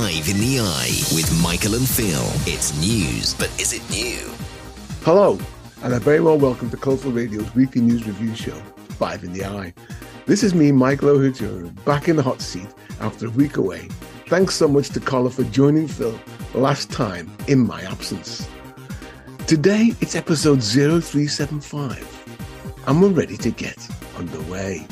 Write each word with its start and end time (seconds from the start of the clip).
Five 0.00 0.28
in 0.28 0.38
the 0.38 0.60
Eye 0.60 1.02
with 1.12 1.42
Michael 1.42 1.74
and 1.74 1.88
Phil. 1.88 2.22
It's 2.46 2.72
news, 2.78 3.34
but 3.34 3.48
is 3.60 3.72
it 3.72 3.82
new? 3.90 4.32
Hello, 5.02 5.40
and 5.82 5.92
a 5.92 5.98
very 5.98 6.20
well 6.20 6.38
welcome 6.38 6.70
to 6.70 6.76
Colourful 6.76 7.10
Radio's 7.10 7.52
weekly 7.56 7.80
news 7.80 8.06
review 8.06 8.32
show, 8.36 8.54
Five 8.90 9.24
in 9.24 9.32
the 9.32 9.44
Eye. 9.44 9.74
This 10.24 10.44
is 10.44 10.54
me, 10.54 10.70
Michael 10.70 11.08
Ohajuru, 11.08 11.84
back 11.84 12.08
in 12.08 12.14
the 12.14 12.22
hot 12.22 12.40
seat 12.40 12.68
after 13.00 13.26
a 13.26 13.30
week 13.30 13.56
away. 13.56 13.88
Thanks 14.28 14.54
so 14.54 14.68
much 14.68 14.90
to 14.90 15.00
Kola 15.00 15.30
for 15.30 15.42
joining 15.42 15.88
Phil 15.88 16.16
last 16.54 16.92
time 16.92 17.28
in 17.48 17.66
my 17.66 17.82
absence. 17.82 18.48
Today, 19.48 19.94
it's 20.00 20.14
episode 20.14 20.62
0375, 20.62 22.84
and 22.86 23.02
we're 23.02 23.08
ready 23.08 23.36
to 23.38 23.50
get 23.50 23.76
underway. 24.16 24.86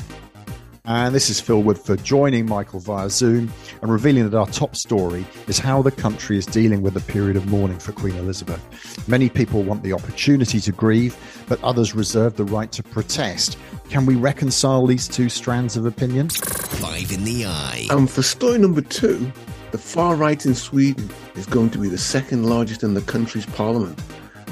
And 0.89 1.13
this 1.13 1.31
is 1.31 1.41
Phil 1.41 1.65
Woodford 1.65 2.05
joining 2.05 2.47
Michael 2.47 2.79
via 2.79 3.11
Zoom 3.11 3.53
and 3.83 3.91
revealing 3.91 4.31
that 4.31 4.39
our 4.39 4.47
top 4.47 4.77
story 4.77 5.27
is 5.49 5.59
how 5.59 5.83
the 5.83 5.91
country 5.91 6.39
is 6.39 6.47
dealing 6.47 6.81
with 6.81 6.95
the 6.95 7.01
period 7.01 7.37
of 7.37 7.49
mourning 7.49 7.81
for 7.81 7.91
Queen 7.91 8.15
Elizabeth. 8.15 9.09
Many 9.09 9.29
people 9.29 9.65
want 9.65 9.83
the 9.83 9.93
opportunity 9.93 10.61
to 10.61 10.71
grieve, 10.71 11.17
but 11.49 11.63
others 11.65 11.97
reserve 11.97 12.37
the 12.37 12.45
right 12.45 12.71
to 12.71 12.85
protest. 12.85 13.59
Can 13.91 14.07
we 14.07 14.15
reconcile 14.15 14.87
these 14.87 15.09
two 15.09 15.29
strands 15.29 15.77
of 15.77 15.87
opinion? 15.87 16.29
Five 16.29 17.11
in 17.11 17.25
the 17.25 17.47
Eye. 17.47 17.89
And 17.91 18.09
for 18.09 18.23
story 18.23 18.59
number 18.59 18.81
two, 18.81 19.33
the 19.73 19.79
far 19.79 20.15
right 20.15 20.47
in 20.47 20.55
Sweden 20.55 21.11
is 21.35 21.47
going 21.47 21.71
to 21.71 21.79
be 21.79 21.89
the 21.89 21.99
second 21.99 22.45
largest 22.45 22.85
in 22.85 22.95
the 22.95 23.03
country's 23.03 23.47
parliament 23.47 24.01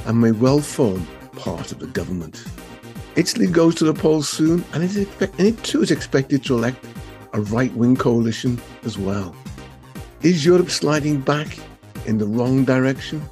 and 0.04 0.20
may 0.20 0.32
well 0.32 0.58
form 0.58 1.06
part 1.36 1.70
of 1.70 1.78
the 1.78 1.86
government. 1.86 2.44
Italy 3.16 3.46
goes 3.46 3.74
to 3.76 3.84
the 3.84 3.94
polls 3.94 4.28
soon, 4.28 4.64
and 4.72 4.82
it, 4.82 4.96
expect, 4.96 5.38
and 5.38 5.48
it 5.48 5.62
too 5.62 5.82
is 5.82 5.90
expected 5.90 6.44
to 6.44 6.54
elect 6.54 6.84
a 7.32 7.40
right 7.42 7.72
wing 7.74 7.96
coalition 7.96 8.60
as 8.84 8.98
well. 8.98 9.34
Is 10.22 10.44
Europe 10.44 10.70
sliding 10.70 11.20
back 11.20 11.58
in 12.06 12.18
the 12.18 12.26
wrong 12.26 12.64
direction? 12.64 13.22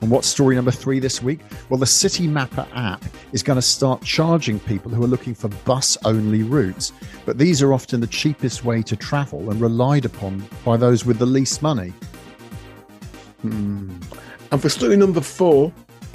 And 0.00 0.10
what's 0.10 0.26
story 0.26 0.56
number 0.56 0.70
three 0.70 0.98
this 0.98 1.22
week? 1.22 1.40
Well, 1.68 1.78
the 1.78 1.86
Citymapper 1.86 2.66
app 2.74 3.04
is 3.32 3.42
going 3.42 3.56
to 3.56 3.62
start 3.62 4.02
charging 4.02 4.58
people 4.60 4.90
who 4.90 5.04
are 5.04 5.06
looking 5.06 5.34
for 5.34 5.48
bus 5.48 5.98
only 6.04 6.42
routes. 6.42 6.92
But 7.26 7.36
these 7.36 7.60
are 7.60 7.74
often 7.74 8.00
the 8.00 8.06
cheapest 8.06 8.64
way 8.64 8.82
to 8.82 8.96
travel 8.96 9.50
and 9.50 9.60
relied 9.60 10.06
upon 10.06 10.42
by 10.64 10.78
those 10.78 11.04
with 11.04 11.18
the 11.18 11.26
least 11.26 11.60
money. 11.60 11.92
Hmm. 13.42 13.94
And 14.50 14.60
for 14.60 14.70
story 14.70 14.96
number 14.96 15.20
four, 15.20 15.70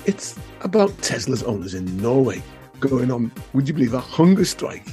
it's 0.06 0.38
about 0.62 0.96
Tesla's 1.02 1.44
owners 1.44 1.74
in 1.74 1.98
Norway 2.02 2.42
going 2.80 3.12
on, 3.12 3.32
would 3.54 3.68
you 3.68 3.74
believe, 3.74 3.94
a 3.94 4.00
hunger 4.00 4.46
strike. 4.46 4.88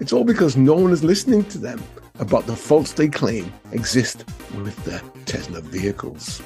It's 0.00 0.12
all 0.12 0.24
because 0.24 0.56
no 0.56 0.74
one 0.74 0.92
is 0.92 1.02
listening 1.02 1.44
to 1.46 1.58
them 1.58 1.82
about 2.18 2.46
the 2.46 2.56
faults 2.56 2.92
they 2.92 3.08
claim 3.08 3.52
exist 3.72 4.24
with 4.56 4.76
their 4.84 5.00
Tesla 5.24 5.60
vehicles. 5.60 6.42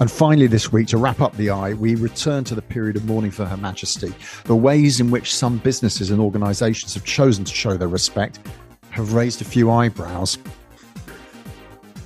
And 0.00 0.10
finally, 0.10 0.48
this 0.48 0.72
week, 0.72 0.88
to 0.88 0.98
wrap 0.98 1.20
up 1.20 1.36
the 1.36 1.50
eye, 1.50 1.74
we 1.74 1.94
return 1.94 2.42
to 2.44 2.54
the 2.54 2.62
period 2.62 2.96
of 2.96 3.04
mourning 3.04 3.30
for 3.30 3.44
Her 3.44 3.56
Majesty. 3.56 4.12
The 4.44 4.56
ways 4.56 4.98
in 4.98 5.10
which 5.10 5.32
some 5.32 5.58
businesses 5.58 6.10
and 6.10 6.20
organisations 6.20 6.94
have 6.94 7.04
chosen 7.04 7.44
to 7.44 7.54
show 7.54 7.76
their 7.76 7.88
respect 7.88 8.40
have 8.90 9.12
raised 9.12 9.40
a 9.40 9.44
few 9.44 9.70
eyebrows. 9.70 10.38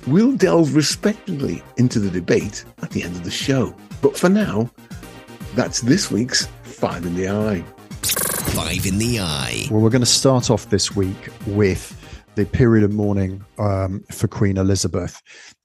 We'll 0.05 0.33
delve 0.33 0.75
respectfully 0.75 1.63
into 1.77 1.99
the 1.99 2.11
debate 2.11 2.63
at 2.83 2.91
the 2.91 3.03
end 3.03 3.15
of 3.15 3.23
the 3.23 3.31
show. 3.31 3.75
But 4.01 4.15
for 4.15 4.29
now, 4.29 4.69
that's 5.55 5.81
this 5.81 6.11
week's 6.11 6.47
Five 6.63 7.05
in 7.05 7.15
the 7.15 7.27
Eye. 7.27 7.61
Five 8.53 8.85
in 8.85 8.99
the 8.99 9.19
Eye. 9.19 9.67
Well, 9.69 9.81
we're 9.81 9.89
going 9.89 10.01
to 10.01 10.05
start 10.05 10.49
off 10.49 10.69
this 10.69 10.95
week 10.95 11.29
with 11.45 11.95
the 12.35 12.45
period 12.45 12.85
of 12.85 12.93
mourning 12.93 13.43
um, 13.57 14.01
for 14.11 14.29
Queen 14.29 14.57
Elizabeth. 14.57 15.21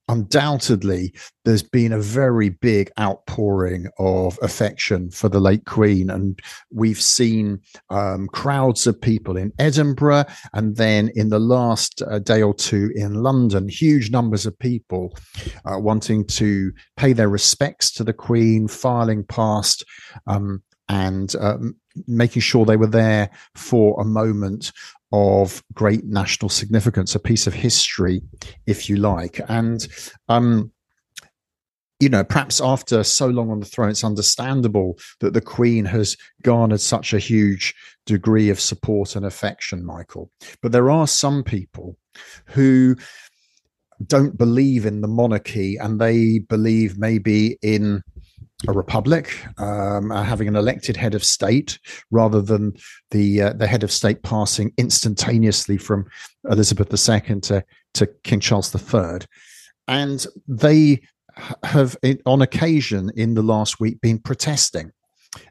Undoubtedly, 0.09 1.15
there's 1.47 1.63
been 1.63 1.93
a 1.93 1.99
very 1.99 2.51
big 2.51 2.91
outpouring 3.01 3.87
of 3.99 4.39
affection 4.43 5.11
for 5.11 5.31
the 5.31 5.41
late 5.41 5.65
Queen, 5.65 6.11
and 6.11 6.39
we've 6.71 7.01
seen 7.01 7.59
um, 7.89 8.29
crowds 8.29 8.87
of 8.87 9.01
people 9.01 9.39
in 9.39 9.51
Edinburgh, 9.59 10.25
and 10.53 10.77
then 10.77 11.11
in 11.15 11.31
the 11.31 11.39
last 11.39 12.03
uh, 12.03 12.19
day 12.19 12.43
or 12.43 12.53
two 12.53 12.93
in 12.95 13.15
London, 13.15 13.67
huge 13.67 14.11
numbers 14.11 14.45
of 14.45 14.59
people 14.59 15.17
uh, 15.65 15.79
wanting 15.79 16.27
to 16.27 16.71
pay 16.99 17.15
their 17.15 17.31
respects 17.31 17.91
to 17.93 18.05
the 18.05 18.13
Queen, 18.13 18.69
filing 18.69 19.25
past 19.25 19.85
um, 20.27 20.63
and 20.91 21.35
um, 21.37 21.75
making 22.07 22.43
sure 22.43 22.65
they 22.65 22.77
were 22.77 22.87
there 22.87 23.31
for 23.55 23.99
a 24.01 24.05
moment 24.05 24.71
of 25.15 25.63
great 25.75 26.05
national 26.05 26.49
significance, 26.49 27.15
a 27.15 27.21
piece 27.21 27.47
of 27.47 27.55
history, 27.55 28.21
if 28.67 28.89
you 28.89 28.97
like. 28.97 29.41
And, 29.49 29.87
um, 30.29 30.73
you 32.01 32.09
know, 32.09 32.25
perhaps 32.25 32.61
after 32.61 33.05
so 33.05 33.29
long 33.29 33.49
on 33.49 33.61
the 33.61 33.67
throne, 33.67 33.91
it's 33.91 34.03
understandable 34.03 34.99
that 35.21 35.33
the 35.33 35.41
Queen 35.41 35.85
has 35.85 36.17
garnered 36.43 36.81
such 36.81 37.15
a 37.15 37.21
huge 37.21 37.73
degree 38.07 38.51
of 38.51 38.59
support 38.59 39.15
and 39.15 39.25
affection, 39.25 39.87
Michael. 39.87 40.33
But 40.61 40.73
there 40.73 40.91
are 40.91 41.07
some 41.07 41.45
people 41.45 41.97
who 42.47 42.97
don't 44.05 44.37
believe 44.37 44.85
in 44.85 45.01
the 45.01 45.09
monarchy 45.09 45.77
and 45.77 46.01
they 46.01 46.41
believe 46.41 46.99
maybe 46.99 47.57
in 47.63 48.03
a 48.69 48.73
republic, 48.73 49.37
um, 49.59 50.11
uh, 50.11 50.23
having 50.23 50.49
an 50.49 50.57
elected 50.57 50.97
head 50.97 51.15
of 51.15 51.25
state 51.25 51.79
rather 52.11 52.41
than 52.41 52.75
the 53.11 53.43
uh, 53.43 53.53
the 53.53 53.67
head 53.67 53.83
of 53.83 53.93
state 53.93 54.23
passing 54.23 54.73
instantaneously 54.79 55.77
from 55.77 56.07
Elizabeth 56.49 56.89
II 56.93 57.41
to 57.41 57.65
to 57.95 58.07
King 58.23 58.41
Charles 58.41 58.75
III, 58.75 59.27
and 59.89 60.27
they 60.49 61.03
have 61.63 61.97
on 62.27 62.43
occasion 62.43 63.11
in 63.17 63.35
the 63.35 63.43
last 63.43 63.81
week 63.81 64.01
been 64.01 64.19
protesting. 64.19 64.93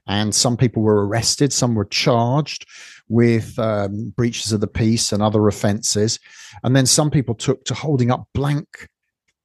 And 0.08 0.34
some 0.34 0.56
people 0.56 0.82
were 0.82 1.06
arrested 1.06 1.52
some 1.52 1.76
were 1.76 1.84
charged 1.84 2.66
with 3.10 3.60
um, 3.60 4.14
breaches 4.16 4.54
of 4.54 4.62
the 4.62 4.68
peace 4.68 5.12
and 5.12 5.22
other 5.22 5.46
offences 5.46 6.20
and 6.64 6.76
then 6.76 6.86
some 6.86 7.10
people 7.10 7.36
took 7.36 7.66
to 7.66 7.74
holding 7.74 8.12
up 8.12 8.28
blank 8.34 8.88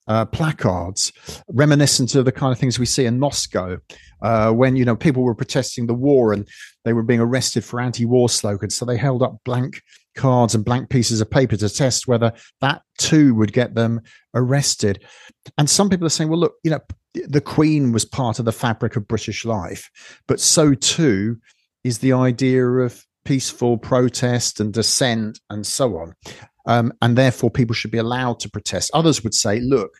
uh, 0.08 0.24
placards 0.24 1.12
reminiscent 1.48 2.14
of 2.14 2.24
the 2.24 2.32
kind 2.32 2.52
of 2.52 2.58
things 2.58 2.78
we 2.78 2.86
see 2.86 3.04
in 3.04 3.18
Moscow 3.20 3.78
uh, 4.22 4.50
when 4.50 4.74
you 4.74 4.84
know 4.84 4.96
people 4.96 5.22
were 5.22 5.34
protesting 5.34 5.86
the 5.86 5.94
war 5.94 6.32
and 6.32 6.48
they 6.84 6.92
were 6.92 7.02
being 7.02 7.20
arrested 7.20 7.64
for 7.64 7.80
anti-war 7.80 8.28
slogans. 8.28 8.74
So 8.74 8.84
they 8.84 8.96
held 8.96 9.22
up 9.22 9.36
blank 9.44 9.82
cards 10.16 10.54
and 10.54 10.64
blank 10.64 10.90
pieces 10.90 11.20
of 11.20 11.30
paper 11.30 11.56
to 11.56 11.68
test 11.68 12.08
whether 12.08 12.32
that 12.60 12.82
too 12.98 13.34
would 13.34 13.52
get 13.52 13.74
them 13.74 14.00
arrested. 14.34 15.04
And 15.56 15.70
some 15.70 15.88
people 15.88 16.06
are 16.06 16.10
saying, 16.10 16.30
well, 16.30 16.40
look, 16.40 16.54
you 16.64 16.72
know, 16.72 16.80
the 17.14 17.40
Queen 17.40 17.92
was 17.92 18.04
part 18.04 18.38
of 18.38 18.44
the 18.44 18.52
fabric 18.52 18.96
of 18.96 19.06
British 19.06 19.44
life, 19.44 19.90
but 20.26 20.40
so 20.40 20.74
too 20.74 21.36
is 21.84 21.98
the 21.98 22.12
idea 22.12 22.66
of 22.66 23.04
peaceful 23.24 23.76
protest 23.76 24.58
and 24.58 24.72
dissent 24.72 25.38
and 25.50 25.66
so 25.66 25.98
on 25.98 26.14
um, 26.68 26.92
and 27.02 27.16
therefore 27.16 27.50
people 27.50 27.74
should 27.74 27.90
be 27.90 27.98
allowed 27.98 28.38
to 28.40 28.50
protest. 28.50 28.90
Others 28.94 29.24
would 29.24 29.34
say, 29.34 29.58
look, 29.60 29.90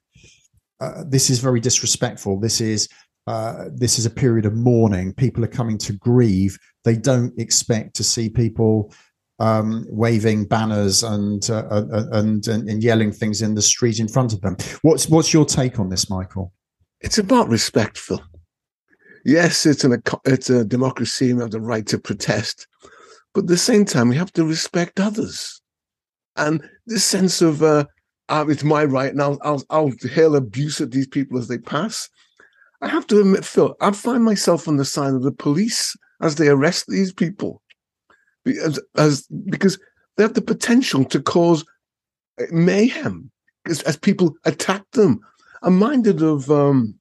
uh, 0.81 1.03
this 1.09 1.31
is 1.31 1.41
very 1.41 1.61
disrespectful. 1.61 2.39
This 2.39 2.61
is 2.61 2.89
uh, 3.27 3.65
this 3.75 3.99
is 3.99 4.07
a 4.07 4.11
period 4.11 4.47
of 4.47 4.55
mourning. 4.55 5.13
People 5.13 5.45
are 5.45 5.49
coming 5.49 5.77
to 5.77 5.93
grieve. 5.95 6.59
They 6.85 6.97
don't 6.97 7.39
expect 7.39 7.95
to 7.97 8.05
see 8.05 8.31
people 8.31 8.93
um, 9.39 9.85
waving 9.89 10.47
banners 10.47 11.03
and, 11.03 11.49
uh, 11.51 11.65
uh, 11.71 11.85
uh 11.93 12.05
and, 12.13 12.47
and 12.49 12.69
and 12.69 12.83
yelling 12.83 13.13
things 13.13 13.43
in 13.43 13.55
the 13.55 13.63
street 13.63 13.99
in 13.99 14.09
front 14.09 14.33
of 14.33 14.41
them. 14.43 14.57
What's 14.83 15.09
what's 15.09 15.33
your 15.33 15.47
take 15.47 15.79
on 15.79 15.89
this, 15.89 16.09
Michael? 16.09 16.53
It's 17.01 17.19
about 17.19 17.49
respect, 17.49 17.99
Phil. 17.99 18.23
Yes, 19.25 19.67
it's 19.67 19.85
an 19.85 20.03
it's 20.25 20.51
a 20.51 20.65
democracy. 20.65 21.31
and 21.31 21.39
We 21.39 21.45
have 21.45 21.51
the 21.51 21.61
right 21.61 21.87
to 21.87 21.99
protest, 21.99 22.67
but 23.35 23.45
at 23.45 23.49
the 23.49 23.57
same 23.57 23.85
time, 23.85 24.09
we 24.09 24.17
have 24.17 24.33
to 24.35 24.45
respect 24.45 25.01
others 25.01 25.58
and 26.39 26.69
this 26.87 27.05
sense 27.05 27.43
of 27.43 27.63
uh, 27.63 27.85
uh, 28.29 28.45
it's 28.49 28.65
my 28.65 28.85
right, 28.85 29.11
and 29.11 29.21
I'll, 29.21 29.39
I'll 29.43 29.63
I'll 29.71 29.93
hail 30.11 30.37
abuse 30.37 30.81
at 30.81 30.91
these 30.91 31.07
people 31.07 31.39
as 31.39 31.49
they 31.49 31.59
pass. 31.59 32.09
I 32.81 32.89
have 32.89 33.07
to 33.09 33.21
admit, 33.21 33.45
Phil, 33.45 33.75
I 33.81 33.91
find 33.91 34.23
myself 34.25 34.69
on 34.69 34.77
the 34.77 34.85
side 34.85 35.13
of 35.13 35.23
the 35.23 35.33
police 35.33 35.97
as 36.23 36.37
they 36.37 36.49
arrest 36.49 36.87
these 36.89 37.13
people, 37.13 37.63
because 38.45 38.81
as 38.97 39.27
because 39.47 39.79
they 40.17 40.23
have 40.23 40.35
the 40.35 40.43
potential 40.43 41.05
to 41.07 41.21
cause 41.21 41.65
uh, 42.41 42.45
mayhem 42.51 43.31
as, 43.67 43.83
as 43.83 43.97
people 43.97 44.35
attack 44.45 44.85
them. 44.93 45.21
I'm 45.63 45.79
minded 45.79 46.23
of 46.23 46.51
um, 46.51 46.95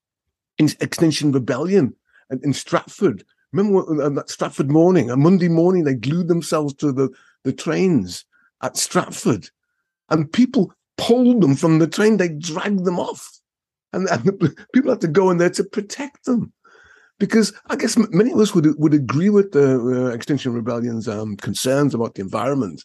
Extinction 0.57 1.31
Rebellion 1.31 1.94
in, 2.31 2.39
in 2.44 2.53
Stratford. 2.53 3.23
Remember 3.53 4.03
uh, 4.03 4.09
that 4.09 4.29
Stratford 4.29 4.69
morning, 4.69 5.09
a 5.09 5.15
Monday 5.15 5.47
morning, 5.47 5.83
they 5.83 5.94
glued 5.94 6.27
themselves 6.27 6.73
to 6.75 6.91
the, 6.91 7.09
the 7.44 7.53
trains 7.53 8.25
at 8.62 8.77
Stratford, 8.77 9.50
and 10.09 10.31
people 10.31 10.74
pulled 10.98 11.42
them 11.42 11.56
from 11.56 11.80
the 11.80 11.88
train. 11.88 12.18
They 12.18 12.30
dragged 12.30 12.86
them 12.86 13.00
off, 13.00 13.30
and, 13.94 14.07
and 14.09 14.39
people 14.74 14.92
had 14.92 15.01
to 15.01 15.07
go 15.07 15.30
in 15.30 15.38
there 15.38 15.50
to 15.51 15.63
protect 15.63 16.25
them. 16.25 16.54
Because 17.19 17.51
I 17.65 17.75
guess 17.75 17.98
many 18.12 18.31
of 18.31 18.39
us 18.39 18.54
would 18.54 18.77
would 18.77 18.94
agree 18.94 19.30
with 19.30 19.51
the 19.51 19.80
uh, 19.80 20.13
Extinction 20.13 20.54
Rebellion's 20.54 21.07
um, 21.07 21.36
concerns 21.38 21.95
about 21.95 22.15
the 22.15 22.21
environment, 22.21 22.83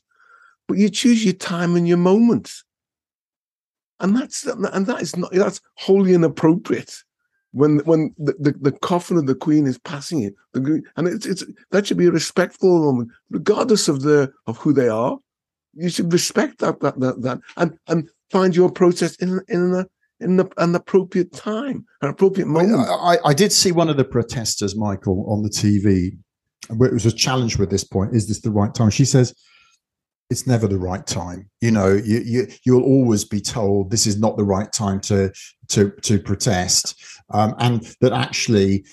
but 0.68 0.78
you 0.78 0.88
choose 0.88 1.24
your 1.24 1.34
time 1.34 1.76
and 1.76 1.86
your 1.86 1.98
moment. 1.98 2.50
and 4.02 4.16
that's 4.16 4.44
and 4.44 4.86
that 4.86 5.00
is 5.00 5.16
not 5.16 5.32
that's 5.32 5.60
wholly 5.76 6.12
inappropriate 6.12 6.92
when 7.52 7.78
when 7.80 8.14
the, 8.18 8.34
the, 8.38 8.52
the, 8.60 8.72
coffin 8.72 9.16
of 9.16 9.26
the 9.26 9.34
queen 9.34 9.66
is 9.66 9.78
passing 9.78 10.22
it 10.22 10.34
the, 10.52 10.82
and 10.96 11.08
it's, 11.08 11.24
it's 11.24 11.44
that 11.70 11.86
should 11.86 11.96
be 11.96 12.06
a 12.06 12.12
respectful 12.12 12.80
moment 12.80 13.10
regardless 13.30 13.88
of 13.88 14.02
the 14.02 14.30
of 14.46 14.58
who 14.58 14.72
they 14.72 14.88
are 14.88 15.18
you 15.74 15.88
should 15.88 16.12
respect 16.12 16.58
that 16.58 16.80
that 16.80 16.98
that, 17.00 17.22
that 17.22 17.40
and 17.56 17.78
and 17.88 18.08
find 18.30 18.54
your 18.54 18.70
process 18.70 19.16
in 19.16 19.40
in 19.48 19.74
a 19.74 19.86
in 20.20 20.36
the, 20.36 20.48
an 20.58 20.74
appropriate 20.74 21.32
time 21.32 21.84
an 22.00 22.10
appropriate 22.10 22.46
moment 22.46 22.78
I, 22.78 23.14
I, 23.14 23.18
I 23.26 23.34
did 23.34 23.52
see 23.52 23.72
one 23.72 23.88
of 23.88 23.96
the 23.96 24.04
protesters 24.04 24.76
michael 24.76 25.26
on 25.28 25.42
the 25.42 25.50
tv 25.50 26.16
where 26.76 26.88
it 26.88 26.94
was 26.94 27.06
a 27.06 27.12
challenge 27.12 27.58
with 27.58 27.70
this 27.70 27.84
point 27.84 28.14
is 28.14 28.28
this 28.28 28.40
the 28.40 28.50
right 28.50 28.72
time 28.72 28.90
she 28.90 29.04
says 29.04 29.34
it's 30.32 30.46
never 30.46 30.66
the 30.66 30.78
right 30.78 31.06
time. 31.06 31.48
You 31.60 31.70
know, 31.70 31.92
you, 31.92 32.22
you 32.24 32.48
you'll 32.64 32.82
always 32.82 33.24
be 33.24 33.40
told 33.40 33.90
this 33.90 34.06
is 34.06 34.18
not 34.18 34.36
the 34.36 34.44
right 34.44 34.72
time 34.72 34.98
to 35.02 35.30
to 35.68 35.90
to 35.90 36.18
protest, 36.18 36.96
um, 37.30 37.54
and 37.58 37.82
that 38.00 38.12
actually 38.12 38.86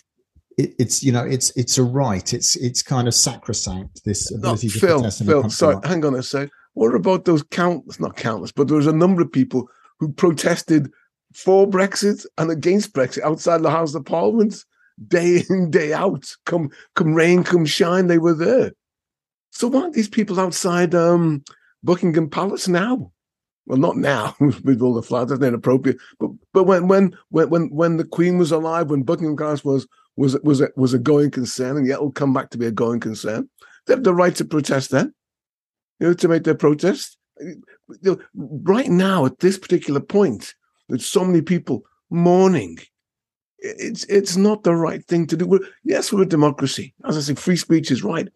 it, 0.57 0.75
it's 0.77 1.01
you 1.01 1.11
know 1.11 1.23
it's 1.23 1.55
it's 1.57 1.77
a 1.77 1.83
right. 1.83 2.33
It's 2.33 2.55
it's 2.57 2.83
kind 2.83 3.07
of 3.07 3.15
sacrosanct. 3.15 4.01
This 4.03 4.31
ability 4.31 4.67
no, 4.67 4.73
to 4.73 4.79
Phil, 4.79 4.97
protest. 4.97 5.25
Phil, 5.25 5.49
sorry, 5.49 5.77
hang 5.87 6.05
on 6.05 6.15
a 6.15 6.21
sec. 6.21 6.49
What 6.79 6.95
about 6.95 7.25
those 7.25 7.43
countless, 7.43 7.99
not 7.99 8.15
countless, 8.15 8.53
but 8.53 8.69
there 8.69 8.77
was 8.77 8.87
a 8.87 8.93
number 8.93 9.21
of 9.21 9.29
people 9.29 9.69
who 9.99 10.13
protested 10.13 10.89
for 11.35 11.67
Brexit 11.67 12.25
and 12.37 12.49
against 12.49 12.93
Brexit 12.93 13.21
outside 13.21 13.63
the 13.63 13.69
House 13.69 13.93
of 13.95 14.05
Parliament, 14.05 14.63
day 15.05 15.43
in 15.49 15.71
day 15.71 15.91
out. 15.91 16.33
Come 16.45 16.69
come 16.95 17.13
rain, 17.13 17.43
come 17.43 17.65
shine, 17.65 18.07
they 18.07 18.17
were 18.17 18.33
there. 18.33 18.71
So 19.49 19.67
why 19.67 19.81
aren't 19.81 19.93
these 19.93 20.07
people 20.07 20.39
outside 20.39 20.95
um, 20.95 21.43
Buckingham 21.83 22.29
Palace 22.29 22.69
now? 22.69 23.11
Well, 23.65 23.77
not 23.77 23.97
now 23.97 24.37
with 24.39 24.81
all 24.81 24.93
the 24.93 25.01
floods. 25.01 25.31
That's 25.31 25.43
inappropriate. 25.43 25.97
But 26.17 26.29
but 26.53 26.63
when 26.63 26.87
when 26.87 27.13
when 27.27 27.75
when 27.75 27.97
the 27.97 28.05
Queen 28.05 28.37
was 28.37 28.53
alive, 28.53 28.89
when 28.89 29.03
Buckingham 29.03 29.35
Palace 29.35 29.65
was 29.65 29.85
was 30.15 30.39
was 30.43 30.61
a, 30.61 30.69
was 30.77 30.93
a 30.93 30.97
going 30.97 31.31
concern, 31.31 31.75
and 31.75 31.85
yet 31.85 31.95
it'll 31.95 32.13
come 32.13 32.33
back 32.33 32.51
to 32.51 32.57
be 32.57 32.67
a 32.67 32.71
going 32.71 33.01
concern. 33.01 33.49
They 33.85 33.95
have 33.95 34.05
the 34.05 34.13
right 34.13 34.33
to 34.35 34.45
protest 34.45 34.91
then, 34.91 35.13
you 35.99 36.07
know, 36.07 36.13
to 36.13 36.27
make 36.27 36.43
their 36.43 36.55
protest. 36.55 37.17
Right 38.43 38.89
now, 38.89 39.25
at 39.25 39.39
this 39.39 39.57
particular 39.57 39.99
point, 39.99 40.53
with 40.89 41.01
so 41.01 41.23
many 41.23 41.41
people 41.41 41.85
mourning. 42.09 42.79
It's 43.59 44.05
it's 44.05 44.37
not 44.37 44.63
the 44.63 44.75
right 44.75 45.05
thing 45.05 45.27
to 45.27 45.37
do. 45.37 45.45
We're, 45.45 45.67
yes, 45.83 46.11
we're 46.11 46.23
a 46.23 46.25
democracy. 46.25 46.93
As 47.05 47.17
I 47.17 47.21
say, 47.21 47.35
free 47.35 47.57
speech 47.57 47.91
is 47.91 48.03
right. 48.03 48.27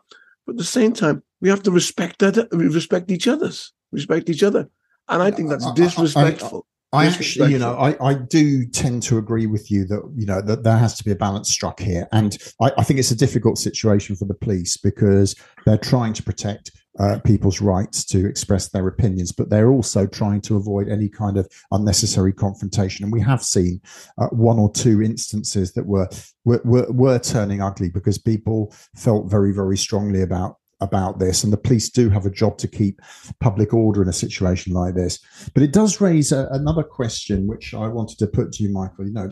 But 0.46 0.54
at 0.54 0.58
the 0.58 0.64
same 0.66 0.94
time, 0.94 1.24
we 1.42 1.50
have 1.50 1.64
to 1.64 1.72
respect 1.72 2.20
that, 2.20 2.38
uh, 2.38 2.46
we 2.52 2.68
respect 2.68 3.10
each 3.10 3.28
other's, 3.28 3.74
respect 3.92 4.30
each 4.30 4.44
other. 4.44 4.70
And 5.08 5.22
I 5.22 5.32
think 5.32 5.50
that's 5.50 5.72
disrespectful. 5.74 6.66
I, 6.92 6.98
I, 6.98 7.04
I 7.04 7.08
actually, 7.08 7.52
you 7.52 7.60
know, 7.60 7.76
I, 7.76 7.96
I 8.06 8.14
do 8.14 8.66
tend 8.66 9.04
to 9.04 9.18
agree 9.18 9.48
with 9.48 9.72
you 9.72 9.86
that, 9.86 10.02
you 10.16 10.26
know, 10.26 10.42
that 10.42 10.64
there 10.64 10.78
has 10.78 10.98
to 10.98 11.04
be 11.04 11.12
a 11.12 11.16
balance 11.16 11.50
struck 11.50 11.80
here. 11.80 12.08
And 12.12 12.38
I, 12.62 12.72
I 12.78 12.84
think 12.84 13.00
it's 13.00 13.12
a 13.12 13.16
difficult 13.16 13.58
situation 13.58 14.16
for 14.16 14.26
the 14.26 14.34
police 14.34 14.78
because 14.78 15.36
they're 15.66 15.78
trying 15.78 16.14
to 16.14 16.24
protect 16.24 16.72
uh, 17.00 17.20
people's 17.24 17.62
rights 17.62 18.06
to 18.06 18.28
express 18.28 18.70
their 18.70 18.88
opinions, 18.88 19.32
but 19.32 19.50
they're 19.50 19.72
also 19.72 20.06
trying 20.06 20.42
to 20.42 20.58
avoid 20.58 20.88
any 20.88 21.10
kind 21.10 21.38
of 21.38 21.48
unnecessary 21.72 22.34
confrontation. 22.34 23.04
And 23.04 23.12
we 23.12 23.22
have 23.22 23.44
seen 23.44 23.82
uh, 24.18 24.28
one 24.28 24.60
or 24.60 24.72
two 24.72 25.02
instances 25.02 25.74
that 25.74 25.86
were, 25.86 26.08
were, 26.46 26.62
were 26.64 26.92
were 26.92 27.20
turning 27.20 27.62
ugly 27.62 27.90
because 27.90 28.18
people 28.18 28.74
felt 28.96 29.30
very 29.30 29.54
very 29.54 29.78
strongly 29.78 30.22
about 30.22 30.58
about 30.82 31.18
this, 31.18 31.44
and 31.44 31.54
the 31.54 31.58
police 31.58 31.90
do 31.90 32.10
have 32.10 32.26
a 32.26 32.32
job 32.32 32.58
to 32.58 32.68
keep 32.68 33.02
public 33.40 33.74
order 33.74 34.04
in 34.04 34.10
a 34.10 34.14
situation 34.14 34.74
like 34.74 34.96
this. 34.96 35.20
But 35.54 35.64
it 35.64 35.72
does 35.72 36.02
raise 36.02 36.32
a, 36.32 36.48
another 36.52 36.84
question, 36.84 37.48
which 37.48 37.74
I 37.74 37.88
wanted 37.88 38.20
to 38.20 38.28
put 38.28 38.52
to 38.54 38.64
you, 38.64 38.70
Michael. 38.70 39.08
You 39.08 39.14
know 39.14 39.32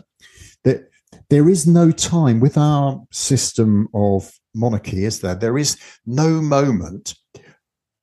that 0.64 0.88
there 1.28 1.48
is 1.48 1.66
no 1.66 1.90
time 1.90 2.40
with 2.40 2.56
our 2.56 3.02
system 3.12 3.88
of 3.94 4.32
monarchy, 4.54 5.04
is 5.04 5.20
there? 5.20 5.34
There 5.34 5.58
is 5.58 5.76
no 6.06 6.40
moment 6.40 7.14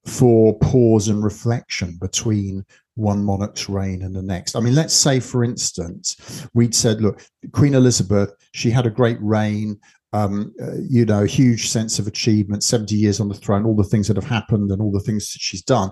for 0.05 0.57
pause 0.59 1.07
and 1.07 1.23
reflection 1.23 1.97
between 1.99 2.65
one 2.95 3.23
monarch's 3.23 3.69
reign 3.69 4.01
and 4.01 4.15
the 4.15 4.21
next. 4.21 4.55
I 4.55 4.59
mean, 4.59 4.75
let's 4.75 4.93
say, 4.93 5.19
for 5.19 5.43
instance, 5.43 6.47
we'd 6.53 6.75
said, 6.75 7.01
look, 7.01 7.21
Queen 7.53 7.73
Elizabeth, 7.73 8.33
she 8.53 8.69
had 8.69 8.85
a 8.85 8.91
great 8.91 9.17
reign, 9.21 9.79
um, 10.11 10.53
uh, 10.61 10.75
you 10.81 11.05
know, 11.05 11.23
huge 11.23 11.69
sense 11.69 11.99
of 11.99 12.07
achievement, 12.07 12.63
70 12.63 12.95
years 12.95 13.19
on 13.19 13.29
the 13.29 13.35
throne, 13.35 13.65
all 13.65 13.75
the 13.75 13.83
things 13.83 14.07
that 14.07 14.17
have 14.17 14.25
happened 14.25 14.71
and 14.71 14.81
all 14.81 14.91
the 14.91 14.99
things 14.99 15.31
that 15.31 15.39
she's 15.41 15.61
done. 15.61 15.91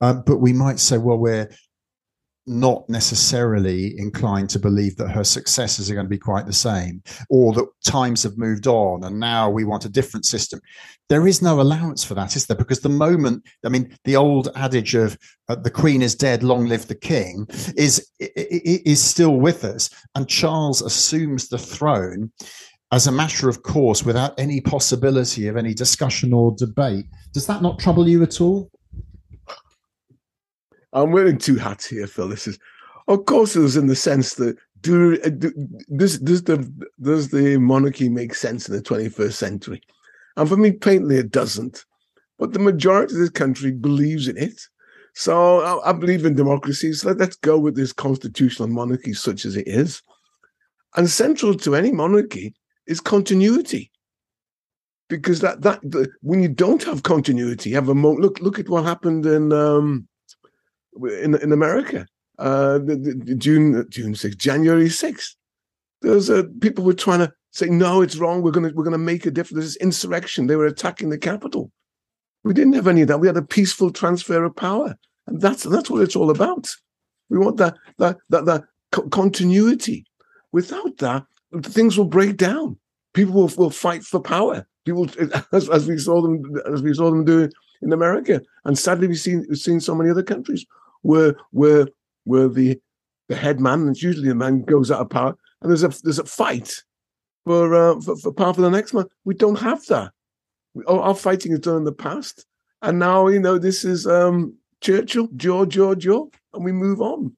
Um, 0.00 0.22
but 0.26 0.38
we 0.38 0.52
might 0.52 0.78
say, 0.78 0.98
well, 0.98 1.18
we're 1.18 1.50
not 2.48 2.88
necessarily 2.88 3.98
inclined 3.98 4.50
to 4.50 4.58
believe 4.58 4.96
that 4.96 5.10
her 5.10 5.24
successors 5.24 5.90
are 5.90 5.94
going 5.94 6.06
to 6.06 6.10
be 6.10 6.18
quite 6.18 6.46
the 6.46 6.52
same 6.52 7.02
or 7.28 7.52
that 7.52 7.66
times 7.84 8.22
have 8.22 8.38
moved 8.38 8.66
on 8.66 9.04
and 9.04 9.18
now 9.18 9.50
we 9.50 9.64
want 9.64 9.84
a 9.84 9.88
different 9.88 10.24
system. 10.24 10.60
There 11.08 11.26
is 11.26 11.42
no 11.42 11.60
allowance 11.60 12.04
for 12.04 12.14
that, 12.14 12.36
is 12.36 12.46
there? 12.46 12.56
Because 12.56 12.80
the 12.80 12.88
moment, 12.88 13.44
I 13.64 13.68
mean, 13.68 13.96
the 14.04 14.16
old 14.16 14.48
adage 14.56 14.94
of 14.94 15.18
uh, 15.48 15.56
the 15.56 15.70
queen 15.70 16.02
is 16.02 16.14
dead, 16.14 16.42
long 16.42 16.66
live 16.66 16.86
the 16.86 16.94
king 16.94 17.46
is, 17.76 18.10
is 18.18 19.02
still 19.02 19.36
with 19.36 19.64
us. 19.64 19.90
And 20.14 20.28
Charles 20.28 20.82
assumes 20.82 21.48
the 21.48 21.58
throne 21.58 22.32
as 22.90 23.06
a 23.06 23.12
matter 23.12 23.48
of 23.48 23.62
course 23.62 24.04
without 24.04 24.38
any 24.38 24.60
possibility 24.60 25.46
of 25.46 25.56
any 25.56 25.74
discussion 25.74 26.32
or 26.32 26.54
debate. 26.56 27.06
Does 27.32 27.46
that 27.46 27.62
not 27.62 27.78
trouble 27.78 28.08
you 28.08 28.22
at 28.22 28.40
all? 28.40 28.70
I'm 30.92 31.12
wearing 31.12 31.38
two 31.38 31.56
hats 31.56 31.86
here, 31.86 32.06
Phil. 32.06 32.28
This 32.28 32.46
is, 32.46 32.58
of 33.08 33.26
course, 33.26 33.56
it 33.56 33.60
was 33.60 33.76
in 33.76 33.86
the 33.86 33.96
sense 33.96 34.34
that 34.34 34.56
do, 34.80 35.20
uh, 35.24 35.28
do 35.30 35.52
does 35.96 36.18
does 36.18 36.44
the 36.44 36.58
does 37.00 37.30
the 37.30 37.58
monarchy 37.58 38.08
make 38.08 38.34
sense 38.34 38.68
in 38.68 38.76
the 38.76 38.82
21st 38.82 39.32
century? 39.32 39.82
And 40.36 40.48
for 40.48 40.56
me, 40.56 40.72
plainly, 40.72 41.16
it 41.16 41.30
doesn't. 41.30 41.84
But 42.38 42.52
the 42.52 42.60
majority 42.60 43.14
of 43.14 43.20
this 43.20 43.30
country 43.30 43.72
believes 43.72 44.28
in 44.28 44.36
it. 44.36 44.60
So 45.14 45.60
I, 45.60 45.90
I 45.90 45.92
believe 45.92 46.24
in 46.24 46.34
democracy. 46.34 46.92
So 46.92 47.08
let, 47.08 47.18
let's 47.18 47.36
go 47.36 47.58
with 47.58 47.74
this 47.74 47.92
constitutional 47.92 48.68
monarchy, 48.68 49.12
such 49.14 49.44
as 49.44 49.56
it 49.56 49.66
is. 49.66 50.00
And 50.96 51.10
central 51.10 51.54
to 51.56 51.74
any 51.74 51.92
monarchy 51.92 52.54
is 52.86 53.00
continuity 53.00 53.90
because 55.08 55.40
that 55.40 55.62
that 55.62 55.80
the, 55.82 56.08
when 56.20 56.42
you 56.42 56.48
don't 56.48 56.82
have 56.84 57.02
continuity, 57.02 57.70
you 57.70 57.76
have 57.76 57.88
a 57.88 57.94
mo- 57.94 58.14
look 58.14 58.40
look 58.40 58.58
at 58.58 58.68
what 58.68 58.84
happened 58.84 59.26
in 59.26 59.52
um, 59.52 60.07
in 61.22 61.34
in 61.36 61.52
America, 61.52 62.06
uh, 62.38 62.78
the, 62.78 62.96
the 63.24 63.34
June 63.34 63.86
June 63.90 64.14
sixth, 64.14 64.38
January 64.38 64.88
sixth. 64.88 65.36
There's 66.02 66.30
uh, 66.30 66.44
people 66.60 66.84
were 66.84 66.94
trying 66.94 67.20
to 67.20 67.32
say 67.50 67.66
no, 67.66 68.02
it's 68.02 68.16
wrong. 68.16 68.42
We're 68.42 68.52
gonna 68.52 68.72
we're 68.74 68.84
gonna 68.84 68.98
make 68.98 69.26
a 69.26 69.30
difference. 69.30 69.64
This 69.64 69.76
insurrection. 69.76 70.46
They 70.46 70.56
were 70.56 70.66
attacking 70.66 71.10
the 71.10 71.18
Capitol. 71.18 71.70
We 72.44 72.54
didn't 72.54 72.74
have 72.74 72.88
any 72.88 73.02
of 73.02 73.08
that. 73.08 73.20
We 73.20 73.26
had 73.26 73.36
a 73.36 73.42
peaceful 73.42 73.90
transfer 73.90 74.44
of 74.44 74.56
power, 74.56 74.96
and 75.26 75.40
that's 75.40 75.64
that's 75.64 75.90
what 75.90 76.02
it's 76.02 76.16
all 76.16 76.30
about. 76.30 76.70
We 77.28 77.38
want 77.38 77.56
that 77.58 77.76
that 77.98 78.18
that 78.30 78.44
that 78.46 78.64
co- 78.92 79.08
continuity. 79.08 80.04
Without 80.50 80.96
that, 80.98 81.24
things 81.62 81.98
will 81.98 82.06
break 82.06 82.38
down. 82.38 82.78
People 83.12 83.34
will, 83.34 83.52
will 83.56 83.70
fight 83.70 84.02
for 84.02 84.20
power. 84.20 84.66
People, 84.86 85.06
as, 85.52 85.68
as 85.68 85.86
we 85.86 85.98
saw 85.98 86.22
them, 86.22 86.42
as 86.72 86.82
we 86.82 86.94
saw 86.94 87.10
them 87.10 87.24
do 87.24 87.50
in 87.82 87.92
America, 87.92 88.40
and 88.64 88.78
sadly 88.78 89.08
we've 89.08 89.18
seen 89.18 89.46
we've 89.48 89.58
seen 89.58 89.80
so 89.80 89.94
many 89.94 90.10
other 90.10 90.22
countries 90.22 90.66
where 91.02 91.34
where 91.50 91.86
where 92.24 92.48
the 92.48 92.80
the 93.28 93.36
head 93.36 93.60
man, 93.60 93.88
it's 93.88 94.02
usually 94.02 94.28
the 94.28 94.34
man, 94.34 94.62
goes 94.62 94.90
out 94.90 95.00
of 95.00 95.10
power, 95.10 95.36
and 95.60 95.70
there's 95.70 95.84
a 95.84 95.92
there's 96.02 96.18
a 96.18 96.24
fight 96.24 96.82
for 97.44 97.74
uh, 97.74 98.00
for, 98.00 98.16
for 98.16 98.32
power 98.32 98.54
for 98.54 98.62
the 98.62 98.70
next 98.70 98.94
man. 98.94 99.04
We 99.24 99.34
don't 99.34 99.58
have 99.58 99.84
that. 99.86 100.12
We, 100.74 100.84
our 100.84 101.14
fighting 101.14 101.52
is 101.52 101.60
done 101.60 101.78
in 101.78 101.84
the 101.84 101.92
past, 101.92 102.46
and 102.82 102.98
now 102.98 103.28
you 103.28 103.38
know 103.38 103.58
this 103.58 103.84
is 103.84 104.06
um, 104.06 104.54
Churchill, 104.80 105.28
George, 105.36 105.70
George, 105.70 106.00
George, 106.00 106.32
and 106.54 106.64
we 106.64 106.72
move 106.72 107.00
on. 107.00 107.36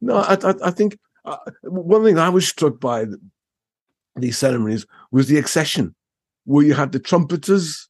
No, 0.00 0.16
I 0.16 0.34
I, 0.34 0.54
I 0.64 0.70
think 0.70 0.98
uh, 1.24 1.36
one 1.62 2.04
thing 2.04 2.18
I 2.18 2.28
was 2.28 2.46
struck 2.46 2.80
by 2.80 3.06
these 4.16 4.38
ceremonies 4.38 4.86
was 5.10 5.28
the 5.28 5.38
accession, 5.38 5.94
where 6.44 6.64
you 6.64 6.74
had 6.74 6.92
the 6.92 7.00
trumpeters 7.00 7.88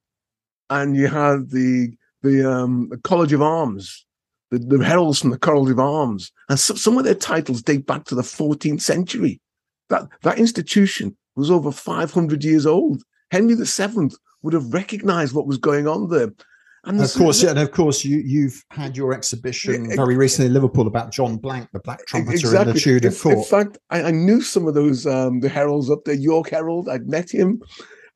and 0.81 0.97
you 0.97 1.09
had 1.09 1.51
the 1.51 1.93
the, 2.23 2.49
um, 2.49 2.89
the 2.89 2.99
College 2.99 3.33
of 3.33 3.43
Arms, 3.43 4.07
the, 4.53 4.59
the 4.59 4.85
heralds 4.85 5.21
from 5.21 5.31
the 5.31 5.39
College 5.39 5.73
of 5.73 5.81
Arms, 5.81 6.31
and 6.49 6.59
so, 6.59 6.75
some 6.75 6.97
of 6.97 7.05
their 7.05 7.15
titles 7.15 7.63
date 7.63 7.87
back 7.87 8.05
to 8.05 8.15
the 8.15 8.23
14th 8.23 8.81
century. 8.81 9.41
That 9.89 10.09
that 10.23 10.39
institution 10.39 11.17
was 11.37 11.51
over 11.51 11.73
500 11.73 12.45
years 12.45 12.67
old. 12.67 13.03
Henry 13.31 13.55
VII 13.55 14.11
would 14.43 14.55
have 14.55 14.73
recognized 14.73 15.35
what 15.35 15.47
was 15.47 15.59
going 15.59 15.87
on 15.89 16.09
there. 16.09 16.31
And 16.85 17.01
of 17.01 17.13
course, 17.13 17.43
yeah, 17.43 17.51
and 17.51 17.61
of 17.61 17.71
course, 17.71 18.05
you 18.05 18.19
you've 18.19 18.61
had 18.71 18.97
your 18.97 19.15
exhibition 19.15 19.89
yeah, 19.89 19.97
very 19.97 20.17
recently 20.17 20.49
in 20.49 20.53
Liverpool 20.53 20.89
about 20.89 21.13
John 21.13 21.39
Blanke, 21.39 21.69
the 21.73 21.79
Black 21.79 22.05
Trumpeter 22.07 22.35
exactly. 22.35 22.71
in 22.71 22.75
the 22.75 22.81
Tudor 22.81 23.09
in, 23.09 23.15
court. 23.15 23.37
In 23.37 23.45
fact, 23.45 23.79
I, 23.91 24.03
I, 24.03 24.11
knew 24.11 24.41
some 24.41 24.67
of 24.67 24.75
those 24.75 25.07
um, 25.07 25.41
the 25.41 25.49
heralds 25.49 25.91
up 25.91 26.01
there. 26.05 26.17
York 26.17 26.51
Herald, 26.51 26.89
I'd 26.89 27.07
met 27.07 27.31
him. 27.31 27.63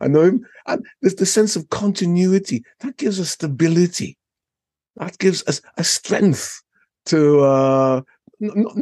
I 0.00 0.08
know 0.08 0.22
him. 0.22 0.46
And 0.66 0.84
there's 1.00 1.14
the 1.14 1.26
sense 1.26 1.56
of 1.56 1.70
continuity 1.70 2.64
that 2.80 2.96
gives 2.96 3.18
us 3.20 3.30
stability. 3.30 4.18
That 4.96 5.18
gives 5.18 5.46
us 5.46 5.60
a 5.76 5.84
strength 5.84 6.62
to 7.06 7.40
uh, 7.40 8.02
not, 8.40 8.76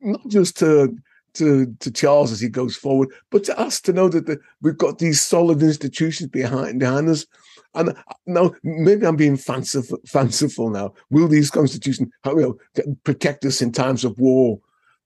not 0.00 0.28
just 0.28 0.58
to 0.58 0.96
to, 1.34 1.66
to 1.80 1.90
Charles 1.90 2.30
as 2.30 2.40
he 2.40 2.48
goes 2.48 2.76
forward, 2.76 3.08
but 3.30 3.44
to 3.44 3.58
us 3.58 3.80
to 3.82 3.92
know 3.92 4.08
that 4.08 4.26
the, 4.26 4.38
we've 4.62 4.78
got 4.78 4.98
these 4.98 5.20
solid 5.20 5.62
institutions 5.62 6.30
behind 6.30 6.78
behind 6.78 7.08
us. 7.08 7.26
And 7.74 7.96
now 8.26 8.52
maybe 8.62 9.04
I'm 9.04 9.16
being 9.16 9.36
fanciful, 9.36 9.98
fanciful 10.06 10.70
now. 10.70 10.94
Will 11.10 11.26
these 11.26 11.50
constitutions 11.50 12.08
you 12.24 12.36
know, 12.76 12.94
protect 13.02 13.44
us 13.44 13.60
in 13.60 13.72
times 13.72 14.04
of 14.04 14.16
war? 14.18 14.60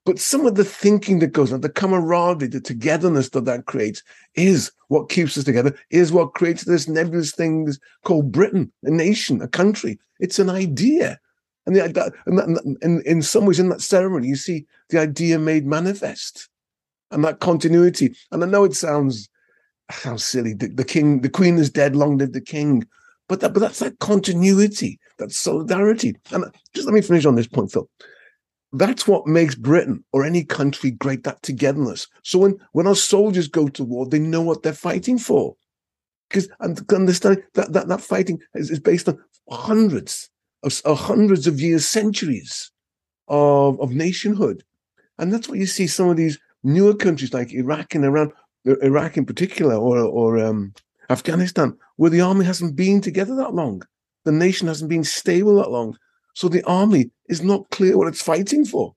But 0.08 0.18
some 0.18 0.46
of 0.46 0.54
the 0.54 0.64
thinking 0.64 1.18
that 1.18 1.34
goes 1.34 1.52
on, 1.52 1.60
the 1.60 1.68
camaraderie, 1.68 2.48
the 2.48 2.62
togetherness 2.62 3.28
that 3.28 3.44
that 3.44 3.66
creates 3.66 4.02
is 4.36 4.72
what 4.86 5.10
keeps 5.10 5.36
us 5.36 5.44
together, 5.44 5.76
is 5.90 6.12
what 6.12 6.32
creates 6.32 6.64
this 6.64 6.88
nebulous 6.88 7.34
thing 7.34 7.70
called 8.06 8.32
Britain, 8.32 8.72
a 8.84 8.90
nation, 8.90 9.42
a 9.42 9.48
country. 9.48 9.98
It's 10.18 10.38
an 10.38 10.48
idea. 10.48 11.20
And, 11.66 11.76
the, 11.76 11.88
that, 11.88 12.14
and, 12.24 12.38
that, 12.38 12.78
and 12.80 13.02
in 13.02 13.20
some 13.20 13.44
ways, 13.44 13.60
in 13.60 13.68
that 13.68 13.82
ceremony, 13.82 14.28
you 14.28 14.36
see 14.36 14.64
the 14.88 14.98
idea 14.98 15.38
made 15.38 15.66
manifest 15.66 16.48
and 17.10 17.22
that 17.24 17.40
continuity. 17.40 18.16
And 18.32 18.42
I 18.42 18.46
know 18.46 18.64
it 18.64 18.74
sounds 18.74 19.28
how 19.90 20.16
silly. 20.16 20.54
The, 20.54 20.68
the 20.68 20.86
king, 20.86 21.20
the 21.20 21.28
queen 21.28 21.58
is 21.58 21.68
dead, 21.68 21.94
long 21.94 22.16
live 22.16 22.32
the 22.32 22.40
king. 22.40 22.86
But 23.28 23.40
that, 23.40 23.52
but 23.52 23.60
that's 23.60 23.80
that 23.80 23.98
continuity, 23.98 25.00
that 25.18 25.32
solidarity. 25.32 26.16
And 26.30 26.46
just 26.72 26.86
let 26.86 26.94
me 26.94 27.02
finish 27.02 27.26
on 27.26 27.34
this 27.34 27.46
point, 27.46 27.70
Phil. 27.70 27.90
That's 28.72 29.08
what 29.08 29.26
makes 29.26 29.54
Britain 29.54 30.04
or 30.12 30.24
any 30.24 30.44
country 30.44 30.90
great, 30.90 31.24
that 31.24 31.42
togetherness. 31.42 32.06
So 32.22 32.38
when, 32.38 32.58
when 32.72 32.86
our 32.86 32.94
soldiers 32.94 33.48
go 33.48 33.68
to 33.68 33.84
war, 33.84 34.06
they 34.06 34.18
know 34.18 34.42
what 34.42 34.62
they're 34.62 34.72
fighting 34.74 35.18
for. 35.18 35.56
Because 36.28 36.48
understand 36.60 37.42
that, 37.54 37.72
that, 37.72 37.88
that 37.88 38.02
fighting 38.02 38.40
is, 38.54 38.70
is 38.70 38.80
based 38.80 39.08
on 39.08 39.18
hundreds 39.50 40.28
of, 40.62 40.80
of, 40.84 40.98
hundreds 40.98 41.46
of 41.46 41.60
years, 41.60 41.88
centuries 41.88 42.70
of, 43.28 43.80
of 43.80 43.92
nationhood. 43.92 44.62
And 45.18 45.32
that's 45.32 45.48
what 45.48 45.58
you 45.58 45.66
see 45.66 45.86
some 45.86 46.10
of 46.10 46.18
these 46.18 46.38
newer 46.62 46.94
countries 46.94 47.32
like 47.32 47.52
Iraq 47.52 47.94
and 47.94 48.04
Iran, 48.04 48.32
uh, 48.68 48.78
Iraq 48.80 49.16
in 49.16 49.24
particular, 49.24 49.76
or, 49.76 49.98
or 49.98 50.38
um, 50.38 50.74
Afghanistan, 51.08 51.76
where 51.96 52.10
the 52.10 52.20
army 52.20 52.44
hasn't 52.44 52.76
been 52.76 53.00
together 53.00 53.34
that 53.36 53.54
long. 53.54 53.82
The 54.24 54.32
nation 54.32 54.68
hasn't 54.68 54.90
been 54.90 55.04
stable 55.04 55.56
that 55.56 55.70
long. 55.70 55.96
So 56.38 56.48
the 56.48 56.62
army 56.66 57.10
is 57.28 57.42
not 57.42 57.68
clear 57.70 57.98
what 57.98 58.06
it's 58.06 58.22
fighting 58.22 58.64
for. 58.64 58.94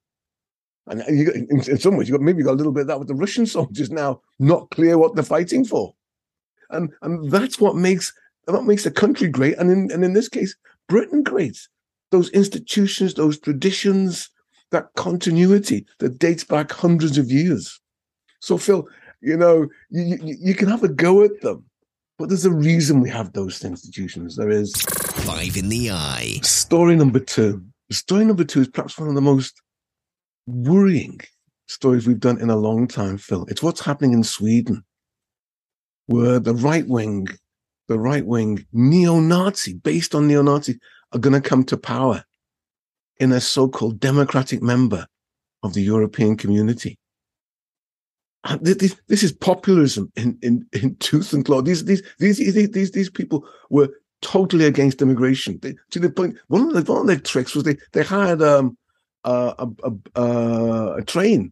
And 0.85 1.03
you 1.09 1.31
in, 1.31 1.47
in, 1.49 1.79
some 1.79 1.97
ways, 1.97 2.07
you 2.07 2.15
got 2.15 2.21
maybe 2.21 2.37
you 2.37 2.45
got 2.45 2.53
a 2.53 2.61
little 2.61 2.71
bit 2.71 2.81
of 2.81 2.87
that 2.89 2.99
with 2.99 3.07
the 3.07 3.15
Russian 3.15 3.45
soldiers 3.57 3.89
now, 3.89 4.21
not 4.37 4.69
clear 4.69 4.99
what 4.99 5.15
they're 5.15 5.23
fighting 5.23 5.65
for, 5.65 5.95
and 6.69 6.91
and 7.01 7.31
that's 7.31 7.59
what 7.59 7.75
makes 7.75 8.13
that 8.45 8.61
makes 8.61 8.85
a 8.85 8.91
country 8.91 9.27
great, 9.27 9.57
and 9.57 9.71
in 9.71 9.89
and 9.91 10.05
in 10.05 10.13
this 10.13 10.29
case, 10.29 10.55
Britain 10.87 11.23
great. 11.23 11.57
Those 12.11 12.29
institutions, 12.29 13.15
those 13.15 13.39
traditions, 13.39 14.29
that 14.69 14.93
continuity 14.95 15.87
that 15.97 16.19
dates 16.19 16.43
back 16.43 16.71
hundreds 16.71 17.17
of 17.17 17.31
years. 17.31 17.81
So, 18.39 18.59
Phil, 18.59 18.87
you 19.21 19.35
know, 19.35 19.67
you, 19.89 20.19
you, 20.21 20.35
you 20.39 20.53
can 20.53 20.67
have 20.67 20.83
a 20.83 20.89
go 20.89 21.23
at 21.23 21.41
them, 21.41 21.65
but 22.21 22.29
there's 22.29 22.45
a 22.45 22.51
reason 22.51 23.01
we 23.01 23.09
have 23.09 23.33
those 23.33 23.63
institutions. 23.65 24.35
There 24.35 24.51
is 24.51 24.71
five 25.25 25.57
in 25.57 25.69
the 25.69 25.89
eye. 25.89 26.39
Story 26.43 26.95
number 26.95 27.19
two. 27.19 27.65
Story 27.91 28.25
number 28.25 28.43
two 28.43 28.61
is 28.61 28.67
perhaps 28.67 28.99
one 28.99 29.09
of 29.09 29.15
the 29.15 29.21
most 29.21 29.59
worrying 30.45 31.19
stories 31.67 32.05
we've 32.05 32.19
done 32.19 32.39
in 32.39 32.51
a 32.51 32.55
long 32.55 32.87
time, 32.87 33.17
Phil. 33.17 33.47
It's 33.49 33.63
what's 33.63 33.83
happening 33.83 34.13
in 34.13 34.23
Sweden, 34.23 34.83
where 36.05 36.37
the 36.37 36.53
right 36.53 36.87
wing, 36.87 37.27
the 37.87 37.97
right 37.97 38.25
wing 38.25 38.67
neo-Nazi, 38.71 39.73
based 39.73 40.13
on 40.13 40.27
neo-Nazi, 40.27 40.79
are 41.13 41.19
going 41.19 41.41
to 41.41 41.49
come 41.49 41.63
to 41.65 41.75
power 41.75 42.23
in 43.19 43.31
a 43.31 43.41
so-called 43.41 43.99
democratic 43.99 44.61
member 44.61 45.07
of 45.63 45.73
the 45.73 45.81
European 45.81 46.37
community 46.37 46.99
this, 48.61 48.95
this 49.07 49.23
is 49.23 49.31
populism 49.31 50.11
in, 50.15 50.37
in, 50.41 50.65
in 50.73 50.95
tooth 50.99 51.33
and 51.33 51.45
claw. 51.45 51.61
These, 51.61 51.85
these, 51.85 52.01
these, 52.19 52.71
these, 52.71 52.91
these 52.91 53.09
people 53.09 53.45
were 53.69 53.89
totally 54.21 54.65
against 54.65 55.01
immigration. 55.01 55.59
They, 55.61 55.75
to 55.91 55.99
the 55.99 56.09
point, 56.09 56.37
one 56.47 56.67
of, 56.67 56.73
the, 56.73 56.91
one 56.91 57.01
of 57.01 57.07
their 57.07 57.19
tricks 57.19 57.55
was 57.55 57.63
they, 57.63 57.77
they 57.93 58.03
hired 58.03 58.41
um, 58.41 58.77
a, 59.23 59.67
a, 60.15 60.95
a, 60.97 61.03
train 61.03 61.51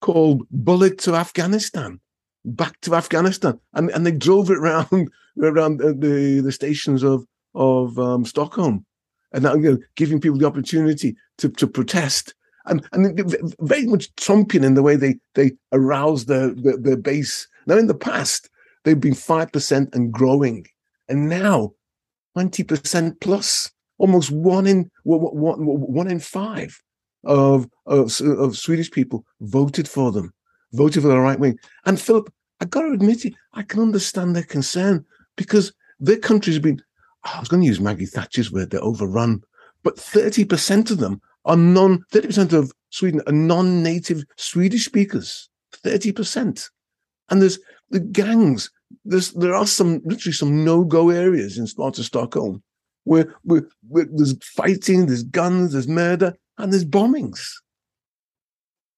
called 0.00 0.46
Bullet 0.50 0.98
to 1.00 1.14
Afghanistan, 1.14 2.00
back 2.44 2.80
to 2.82 2.94
Afghanistan, 2.94 3.58
and, 3.74 3.90
and 3.90 4.06
they 4.06 4.12
drove 4.12 4.50
it 4.50 4.58
around 4.58 5.10
around 5.40 5.78
the, 5.78 6.40
the 6.44 6.52
stations 6.52 7.02
of 7.02 7.24
of 7.54 7.98
um, 7.98 8.24
Stockholm, 8.24 8.84
and 9.32 9.42
now, 9.42 9.54
you 9.54 9.72
know, 9.72 9.78
giving 9.96 10.20
people 10.20 10.38
the 10.38 10.46
opportunity 10.46 11.16
to, 11.38 11.48
to 11.48 11.66
protest 11.66 12.34
and 12.68 12.86
and 12.92 13.36
very 13.60 13.86
much 13.86 14.14
Trumpian 14.16 14.64
in 14.64 14.74
the 14.74 14.82
way 14.82 14.96
they 14.96 15.18
they 15.34 15.52
arouse 15.72 16.26
their, 16.26 16.54
their, 16.54 16.76
their 16.76 16.96
base. 16.96 17.46
Now, 17.66 17.76
in 17.76 17.86
the 17.86 17.94
past, 17.94 18.48
they've 18.84 19.00
been 19.00 19.14
five 19.14 19.52
percent 19.52 19.94
and 19.94 20.12
growing, 20.12 20.66
and 21.08 21.28
now 21.28 21.72
twenty 22.34 22.64
percent 22.64 23.20
plus, 23.20 23.70
almost 23.98 24.30
one 24.30 24.66
in 24.66 24.90
one, 25.04 25.64
one 25.64 26.10
in 26.10 26.20
five 26.20 26.80
of, 27.24 27.68
of 27.86 28.20
of 28.20 28.56
Swedish 28.56 28.90
people 28.90 29.24
voted 29.40 29.88
for 29.88 30.12
them, 30.12 30.32
voted 30.72 31.02
for 31.02 31.08
the 31.08 31.18
right 31.18 31.40
wing. 31.40 31.58
And 31.84 32.00
Philip, 32.00 32.32
I 32.60 32.64
got 32.66 32.82
to 32.82 32.92
admit 32.92 33.24
it, 33.24 33.34
I 33.54 33.62
can 33.62 33.80
understand 33.80 34.34
their 34.34 34.44
concern 34.44 35.04
because 35.36 35.72
their 36.00 36.18
country's 36.18 36.58
been. 36.58 36.82
Oh, 37.26 37.32
I 37.34 37.40
was 37.40 37.48
going 37.48 37.62
to 37.62 37.66
use 37.66 37.80
Maggie 37.80 38.06
Thatcher's 38.06 38.52
word, 38.52 38.70
they're 38.70 38.82
overrun, 38.82 39.42
but 39.82 39.96
30% 39.96 40.92
of 40.92 40.98
them 40.98 41.20
are 41.48 41.56
non 41.56 42.04
30% 42.12 42.52
of 42.52 42.72
Sweden 42.90 43.20
are 43.26 43.32
non-native 43.32 44.24
Swedish 44.36 44.84
speakers. 44.84 45.48
30%. 45.84 46.70
And 47.30 47.42
there's 47.42 47.58
the 47.90 48.00
gangs. 48.00 48.70
There's 49.04 49.32
there 49.32 49.54
are 49.54 49.66
some 49.66 50.00
literally 50.04 50.32
some 50.32 50.64
no-go 50.64 51.10
areas 51.10 51.58
in 51.58 51.66
parts 51.76 51.98
of 51.98 52.06
Stockholm 52.06 52.62
where, 53.04 53.34
where, 53.42 53.66
where 53.86 54.06
there's 54.10 54.34
fighting, 54.42 55.06
there's 55.06 55.22
guns, 55.22 55.72
there's 55.72 55.88
murder, 55.88 56.34
and 56.56 56.72
there's 56.72 56.84
bombings. 56.84 57.40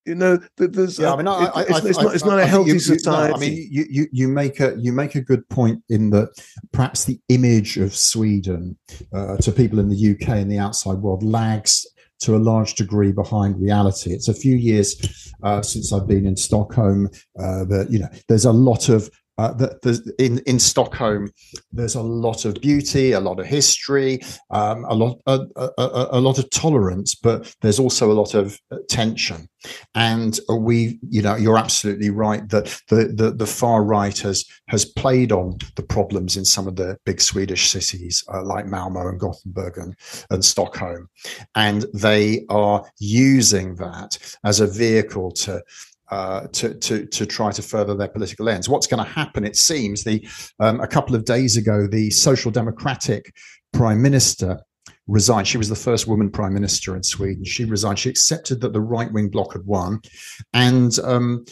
You 0.06 0.14
know, 0.14 0.38
there's 0.56 0.98
yeah. 0.98 1.12
I 1.12 1.16
mean, 1.16 1.28
I, 1.28 1.44
I, 1.54 1.62
it's, 1.62 1.84
it's, 1.84 2.00
not, 2.00 2.14
it's 2.14 2.24
not 2.24 2.38
a 2.38 2.46
healthy 2.46 2.72
you, 2.72 2.78
society. 2.78 3.32
No, 3.32 3.36
I 3.36 3.38
mean, 3.38 3.68
you, 3.70 3.84
you 3.88 4.06
you 4.10 4.28
make 4.28 4.58
a 4.58 4.74
you 4.78 4.92
make 4.92 5.14
a 5.14 5.20
good 5.20 5.46
point 5.50 5.82
in 5.90 6.10
that 6.10 6.30
perhaps 6.72 7.04
the 7.04 7.20
image 7.28 7.76
of 7.76 7.94
Sweden 7.94 8.78
uh, 9.12 9.36
to 9.36 9.52
people 9.52 9.78
in 9.78 9.90
the 9.90 10.12
UK 10.12 10.28
and 10.30 10.50
the 10.50 10.58
outside 10.58 10.98
world 10.98 11.22
lags 11.22 11.86
to 12.20 12.36
a 12.36 12.38
large 12.38 12.74
degree 12.74 13.12
behind 13.12 13.60
reality. 13.60 14.12
It's 14.12 14.28
a 14.28 14.34
few 14.34 14.56
years 14.56 15.32
uh, 15.42 15.62
since 15.62 15.92
I've 15.92 16.06
been 16.06 16.26
in 16.26 16.36
Stockholm, 16.36 17.08
uh, 17.38 17.64
but 17.64 17.90
you 17.90 17.98
know, 17.98 18.08
there's 18.28 18.44
a 18.44 18.52
lot 18.52 18.88
of 18.88 19.10
uh, 19.40 19.52
the, 19.54 20.14
in 20.18 20.38
in 20.40 20.58
Stockholm, 20.58 21.32
there's 21.72 21.94
a 21.94 22.02
lot 22.02 22.44
of 22.44 22.60
beauty, 22.60 23.12
a 23.12 23.20
lot 23.20 23.40
of 23.40 23.46
history, 23.46 24.20
um, 24.50 24.84
a 24.84 24.94
lot 24.94 25.18
a, 25.26 25.40
a, 25.56 26.08
a, 26.12 26.20
lot 26.20 26.38
of 26.38 26.50
tolerance, 26.50 27.14
but 27.14 27.54
there's 27.62 27.78
also 27.78 28.12
a 28.12 28.18
lot 28.20 28.34
of 28.34 28.60
uh, 28.70 28.76
tension. 28.90 29.48
And 29.94 30.38
we, 30.50 30.98
you 31.08 31.22
know, 31.22 31.36
you're 31.36 31.56
absolutely 31.56 32.10
right 32.10 32.46
that 32.50 32.66
the, 32.88 33.14
the 33.14 33.30
the 33.30 33.46
far 33.46 33.82
right 33.82 34.18
has 34.18 34.44
has 34.68 34.84
played 34.84 35.32
on 35.32 35.56
the 35.76 35.84
problems 35.84 36.36
in 36.36 36.44
some 36.44 36.68
of 36.68 36.76
the 36.76 36.98
big 37.06 37.22
Swedish 37.22 37.70
cities 37.70 38.22
uh, 38.34 38.42
like 38.42 38.66
Malmo 38.66 39.08
and 39.08 39.18
Gothenburg 39.18 39.78
and, 39.78 39.96
and 40.28 40.44
Stockholm, 40.44 41.08
and 41.54 41.86
they 41.94 42.44
are 42.50 42.84
using 42.98 43.76
that 43.76 44.18
as 44.44 44.60
a 44.60 44.66
vehicle 44.66 45.30
to 45.30 45.62
uh, 46.10 46.46
to, 46.48 46.74
to, 46.74 47.06
to 47.06 47.26
try 47.26 47.50
to 47.52 47.62
further 47.62 47.94
their 47.94 48.08
political 48.08 48.48
ends. 48.48 48.68
What's 48.68 48.86
going 48.86 49.04
to 49.04 49.10
happen? 49.10 49.44
It 49.44 49.56
seems 49.56 50.04
the 50.04 50.26
um, 50.58 50.80
a 50.80 50.86
couple 50.86 51.14
of 51.14 51.24
days 51.24 51.56
ago, 51.56 51.86
the 51.86 52.10
Social 52.10 52.50
Democratic 52.50 53.34
Prime 53.72 54.02
Minister 54.02 54.60
resigned. 55.06 55.46
She 55.46 55.58
was 55.58 55.68
the 55.68 55.76
first 55.76 56.06
woman 56.06 56.30
prime 56.30 56.54
minister 56.54 56.96
in 56.96 57.02
Sweden. 57.02 57.44
She 57.44 57.64
resigned. 57.64 57.98
She 57.98 58.10
accepted 58.10 58.60
that 58.60 58.72
the 58.72 58.80
right 58.80 59.12
wing 59.12 59.28
bloc 59.28 59.52
had 59.52 59.66
won, 59.66 60.00
and 60.52 60.98
um, 61.00 61.44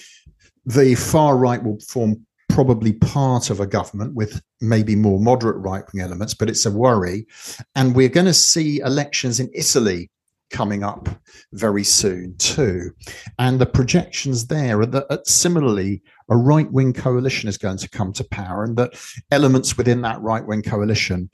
the 0.64 0.94
far 0.94 1.36
right 1.36 1.62
will 1.62 1.80
form 1.80 2.24
probably 2.48 2.92
part 2.92 3.50
of 3.50 3.60
a 3.60 3.66
government 3.66 4.14
with 4.14 4.40
maybe 4.60 4.96
more 4.96 5.20
moderate 5.20 5.56
right 5.56 5.84
wing 5.92 6.02
elements, 6.02 6.34
but 6.34 6.48
it's 6.48 6.66
a 6.66 6.70
worry. 6.70 7.26
And 7.76 7.94
we're 7.94 8.08
going 8.08 8.26
to 8.26 8.34
see 8.34 8.80
elections 8.80 9.38
in 9.38 9.50
Italy 9.54 10.10
coming 10.50 10.82
up 10.82 11.08
very 11.52 11.84
soon 11.84 12.36
too. 12.38 12.90
And 13.38 13.60
the 13.60 13.66
projections 13.66 14.46
there 14.46 14.80
are 14.80 14.86
that 14.86 15.06
uh, 15.10 15.18
similarly, 15.24 16.02
a 16.28 16.36
right 16.36 16.70
wing 16.70 16.92
coalition 16.92 17.48
is 17.48 17.58
going 17.58 17.78
to 17.78 17.88
come 17.88 18.12
to 18.14 18.24
power, 18.24 18.64
and 18.64 18.76
that 18.76 18.94
elements 19.30 19.76
within 19.76 20.02
that 20.02 20.20
right 20.20 20.46
wing 20.46 20.62
coalition 20.62 21.30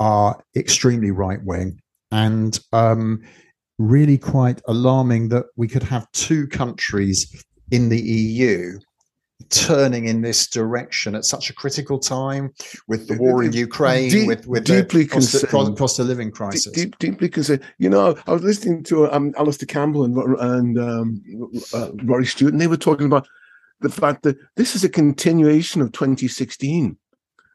are 0.00 0.42
extremely 0.56 1.10
right 1.10 1.42
wing 1.44 1.80
and 2.10 2.60
um, 2.72 3.22
really 3.78 4.18
quite 4.18 4.60
alarming 4.68 5.28
that 5.28 5.46
we 5.56 5.68
could 5.68 5.82
have 5.82 6.10
two 6.12 6.46
countries 6.46 7.44
in 7.70 7.88
the 7.88 8.00
EU 8.00 8.78
turning 9.50 10.06
in 10.06 10.22
this 10.22 10.46
direction 10.46 11.14
at 11.14 11.24
such 11.24 11.50
a 11.50 11.52
critical 11.52 11.98
time 11.98 12.52
with 12.86 13.08
the 13.08 13.16
war 13.16 13.42
in 13.42 13.52
Ukraine, 13.52 14.10
Deep- 14.10 14.28
with 14.28 14.46
with 14.46 14.64
deeply 14.64 15.02
the 15.04 15.08
cost 15.08 15.34
of, 15.34 15.48
concerned. 15.48 15.78
cost 15.78 15.98
of 15.98 16.06
living 16.06 16.30
crisis. 16.30 16.72
Deep, 16.72 16.98
deeply 16.98 17.28
concerned. 17.28 17.62
You 17.78 17.90
know, 17.90 18.16
I 18.26 18.32
was 18.32 18.42
listening 18.42 18.82
to 18.84 19.10
um, 19.12 19.34
Alastair 19.36 19.66
Campbell 19.66 20.04
and, 20.04 20.16
and 20.38 20.78
um, 20.78 21.22
uh, 21.72 21.90
Rory 22.04 22.26
Stewart, 22.26 22.52
and 22.52 22.60
they 22.60 22.66
were 22.66 22.76
talking 22.76 23.06
about 23.06 23.26
the 23.80 23.90
fact 23.90 24.22
that 24.22 24.38
this 24.56 24.74
is 24.74 24.84
a 24.84 24.88
continuation 24.88 25.80
of 25.80 25.92
2016, 25.92 26.96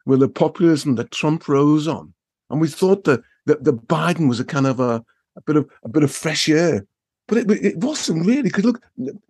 where 0.04 0.18
the 0.18 0.28
populism 0.28 0.94
that 0.96 1.10
Trump 1.10 1.48
rose 1.48 1.88
on, 1.88 2.12
and 2.50 2.60
we 2.60 2.68
thought 2.68 3.04
that 3.04 3.22
that 3.46 3.64
the 3.64 3.72
Biden 3.72 4.28
was 4.28 4.38
a 4.38 4.44
kind 4.44 4.66
of 4.66 4.80
a, 4.80 5.02
a 5.36 5.40
bit 5.46 5.56
of 5.56 5.68
a 5.82 5.88
bit 5.88 6.02
of 6.02 6.12
fresh 6.12 6.48
air, 6.48 6.86
but 7.26 7.38
it, 7.38 7.50
it 7.50 7.76
wasn't 7.78 8.26
really. 8.26 8.42
Because 8.42 8.64
look, 8.64 8.82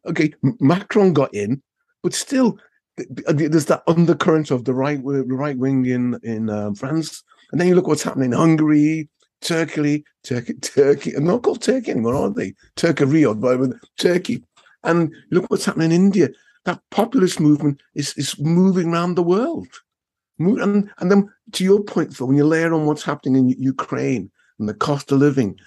okay, 0.07 0.35
Macron 0.61 1.12
got 1.12 1.33
in, 1.33 1.62
but 2.02 2.14
still, 2.14 2.59
th- 2.97 3.09
there's 3.26 3.66
that 3.66 3.83
undercurrent 3.87 4.50
of 4.50 4.64
the 4.64 4.75
right 4.75 5.00
right 5.02 5.59
wing 5.59 5.87
in 5.87 6.19
in 6.23 6.50
uh, 6.50 6.73
France, 6.75 7.23
and 7.52 7.61
then 7.61 7.69
you 7.69 7.75
look 7.75 7.87
what's 7.87 8.02
happening 8.02 8.33
in 8.33 8.38
Hungary, 8.38 9.09
Turkey, 9.40 10.04
Turkey, 10.23 10.54
Turkey. 10.54 11.14
I'm 11.14 11.25
not 11.25 11.42
called 11.42 11.62
Turkey 11.62 11.92
anymore, 11.92 12.14
are 12.14 12.30
they? 12.30 12.54
Turkey, 12.76 13.04
but 13.35 13.73
Turkey. 13.99 14.45
And 14.83 15.12
look 15.30 15.50
what's 15.50 15.64
happening 15.64 15.92
in 15.92 16.04
India. 16.04 16.28
That 16.64 16.80
populist 16.90 17.40
movement 17.40 17.80
is 17.95 18.14
is 18.16 18.38
moving 18.38 18.92
around 18.92 19.14
the 19.14 19.23
world. 19.23 19.69
And 20.38 20.90
and 20.99 21.11
then 21.11 21.28
to 21.52 21.64
your 21.64 21.83
point, 21.83 22.16
Phil, 22.16 22.26
when 22.26 22.37
you 22.37 22.45
layer 22.45 22.73
on 22.73 22.87
what's 22.87 23.02
happening 23.02 23.37
in 23.37 23.49
Ukraine 23.62 24.30
and 24.59 24.69
the 24.69 24.75
cost 24.75 25.12
of 25.12 25.19
living, 25.19 25.59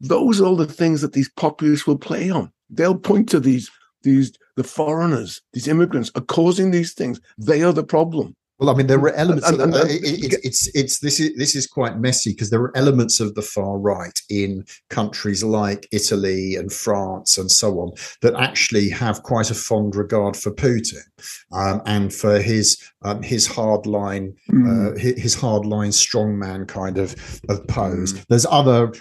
those 0.00 0.40
are 0.40 0.44
all 0.44 0.56
the 0.56 0.66
things 0.66 1.00
that 1.00 1.12
these 1.12 1.30
populists 1.30 1.86
will 1.86 1.98
play 1.98 2.30
on. 2.30 2.52
They'll 2.70 2.98
point 2.98 3.28
to 3.30 3.40
these 3.40 3.70
these 4.02 4.32
the 4.56 4.64
foreigners, 4.64 5.40
these 5.52 5.68
immigrants 5.68 6.10
are 6.14 6.22
causing 6.22 6.70
these 6.70 6.94
things. 6.94 7.20
They 7.38 7.62
are 7.62 7.72
the 7.72 7.84
problem. 7.84 8.36
Well, 8.60 8.70
I 8.70 8.74
mean, 8.74 8.86
there 8.86 9.00
are 9.00 9.10
elements. 9.14 9.48
And- 9.48 9.56
of, 9.60 9.64
and- 9.64 9.74
uh, 9.74 9.80
and- 9.80 9.90
it- 9.90 10.40
it's, 10.44 10.68
it's 10.76 11.00
this 11.00 11.18
is 11.18 11.34
this 11.36 11.56
is 11.56 11.66
quite 11.66 11.98
messy 11.98 12.30
because 12.30 12.50
there 12.50 12.60
are 12.62 12.76
elements 12.76 13.18
of 13.18 13.34
the 13.34 13.42
far 13.42 13.78
right 13.78 14.16
in 14.30 14.64
countries 14.90 15.42
like 15.42 15.88
Italy 15.90 16.54
and 16.54 16.72
France 16.72 17.36
and 17.36 17.50
so 17.50 17.80
on 17.80 17.90
that 18.22 18.34
actually 18.36 18.88
have 18.90 19.24
quite 19.24 19.50
a 19.50 19.54
fond 19.54 19.96
regard 19.96 20.36
for 20.36 20.52
Putin 20.52 21.00
um, 21.52 21.82
and 21.84 22.14
for 22.14 22.40
his 22.40 22.78
um, 23.02 23.22
his 23.22 23.48
hardline 23.48 24.32
uh, 24.52 24.92
hi- 25.02 25.18
his 25.20 25.34
hardline 25.34 25.92
strongman 25.92 26.68
kind 26.68 26.96
of 26.96 27.16
of 27.48 27.66
pose. 27.66 28.12
Mm. 28.12 28.24
There's 28.28 28.46
other 28.48 28.92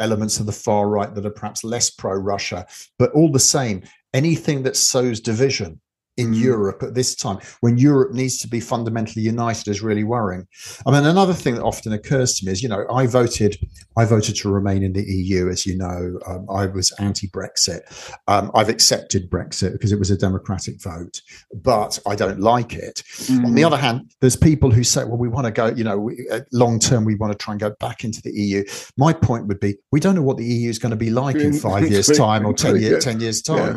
elements 0.00 0.38
of 0.38 0.44
the 0.44 0.52
far 0.52 0.86
right 0.90 1.14
that 1.14 1.24
are 1.24 1.30
perhaps 1.30 1.64
less 1.64 1.88
pro 1.88 2.12
Russia, 2.12 2.66
but 2.98 3.10
all 3.12 3.32
the 3.32 3.40
same, 3.40 3.82
anything 4.14 4.62
that 4.64 4.76
sows 4.76 5.20
division 5.20 5.80
in 6.18 6.32
Mm. 6.32 6.42
Europe 6.42 6.82
at 6.82 6.94
this 6.94 7.14
time, 7.14 7.38
when 7.60 7.78
Europe 7.78 8.12
needs 8.12 8.38
to 8.38 8.48
be 8.48 8.58
fundamentally 8.58 9.22
united, 9.22 9.68
is 9.68 9.80
really 9.82 10.02
worrying. 10.02 10.48
I 10.84 10.90
mean, 10.90 11.06
another 11.06 11.32
thing 11.32 11.54
that 11.54 11.62
often 11.62 11.92
occurs 11.92 12.34
to 12.34 12.44
me 12.44 12.50
is, 12.50 12.60
you 12.60 12.68
know, 12.68 12.84
I 12.92 13.06
voted, 13.06 13.56
I 13.96 14.04
voted 14.04 14.34
to 14.34 14.50
remain 14.50 14.82
in 14.82 14.94
the 14.94 15.04
EU, 15.04 15.48
as 15.48 15.64
you 15.64 15.78
know. 15.78 16.18
Um, 16.26 16.44
I 16.50 16.66
was 16.66 16.90
anti-Brexit. 16.98 17.82
Um, 18.26 18.50
I've 18.52 18.68
accepted 18.68 19.30
Brexit 19.30 19.72
because 19.72 19.92
it 19.92 19.98
was 20.00 20.10
a 20.10 20.16
democratic 20.18 20.82
vote, 20.82 21.22
but 21.54 22.00
I 22.04 22.16
don't 22.16 22.40
like 22.40 22.74
it. 22.74 23.04
On 23.30 23.54
the 23.54 23.62
other 23.62 23.76
hand, 23.76 24.10
there's 24.20 24.36
people 24.36 24.72
who 24.72 24.82
say, 24.82 25.04
well, 25.04 25.18
we 25.18 25.28
want 25.28 25.46
to 25.46 25.52
go, 25.52 25.66
you 25.68 25.84
know, 25.84 25.98
we, 26.00 26.28
uh, 26.32 26.40
long 26.52 26.80
term, 26.80 27.04
we 27.04 27.14
want 27.14 27.32
to 27.32 27.38
try 27.38 27.52
and 27.52 27.60
go 27.60 27.70
back 27.78 28.02
into 28.02 28.20
the 28.22 28.32
EU. 28.32 28.64
My 28.96 29.12
point 29.12 29.46
would 29.46 29.60
be, 29.60 29.76
we 29.92 30.00
don't 30.00 30.16
know 30.16 30.22
what 30.22 30.36
the 30.36 30.44
EU 30.44 30.68
is 30.68 30.80
going 30.80 30.90
to 30.90 30.96
be 30.96 31.10
like 31.10 31.36
in 31.36 31.52
Mm, 31.52 31.62
five 31.62 31.88
years' 31.88 32.08
time 32.18 32.44
or 32.44 32.52
10, 32.54 32.80
year, 32.80 32.98
10 32.98 33.20
years' 33.20 33.40
Yeah. 33.48 33.76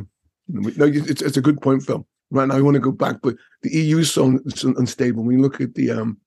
No, 0.51 0.85
it's, 0.85 1.21
it's 1.21 1.37
a 1.37 1.41
good 1.41 1.61
point, 1.61 1.83
Phil. 1.83 2.05
Right 2.29 2.47
now, 2.47 2.55
I 2.55 2.61
want 2.61 2.75
to 2.75 2.79
go 2.79 2.91
back, 2.91 3.17
but 3.21 3.35
the 3.61 3.71
EU 3.71 3.99
is 3.99 4.11
so 4.11 4.25
un- 4.25 4.43
unstable. 4.77 5.23
When 5.23 5.37
you 5.37 5.41
look 5.41 5.59
at 5.59 5.75
the 5.75 5.91
um, 5.91 6.17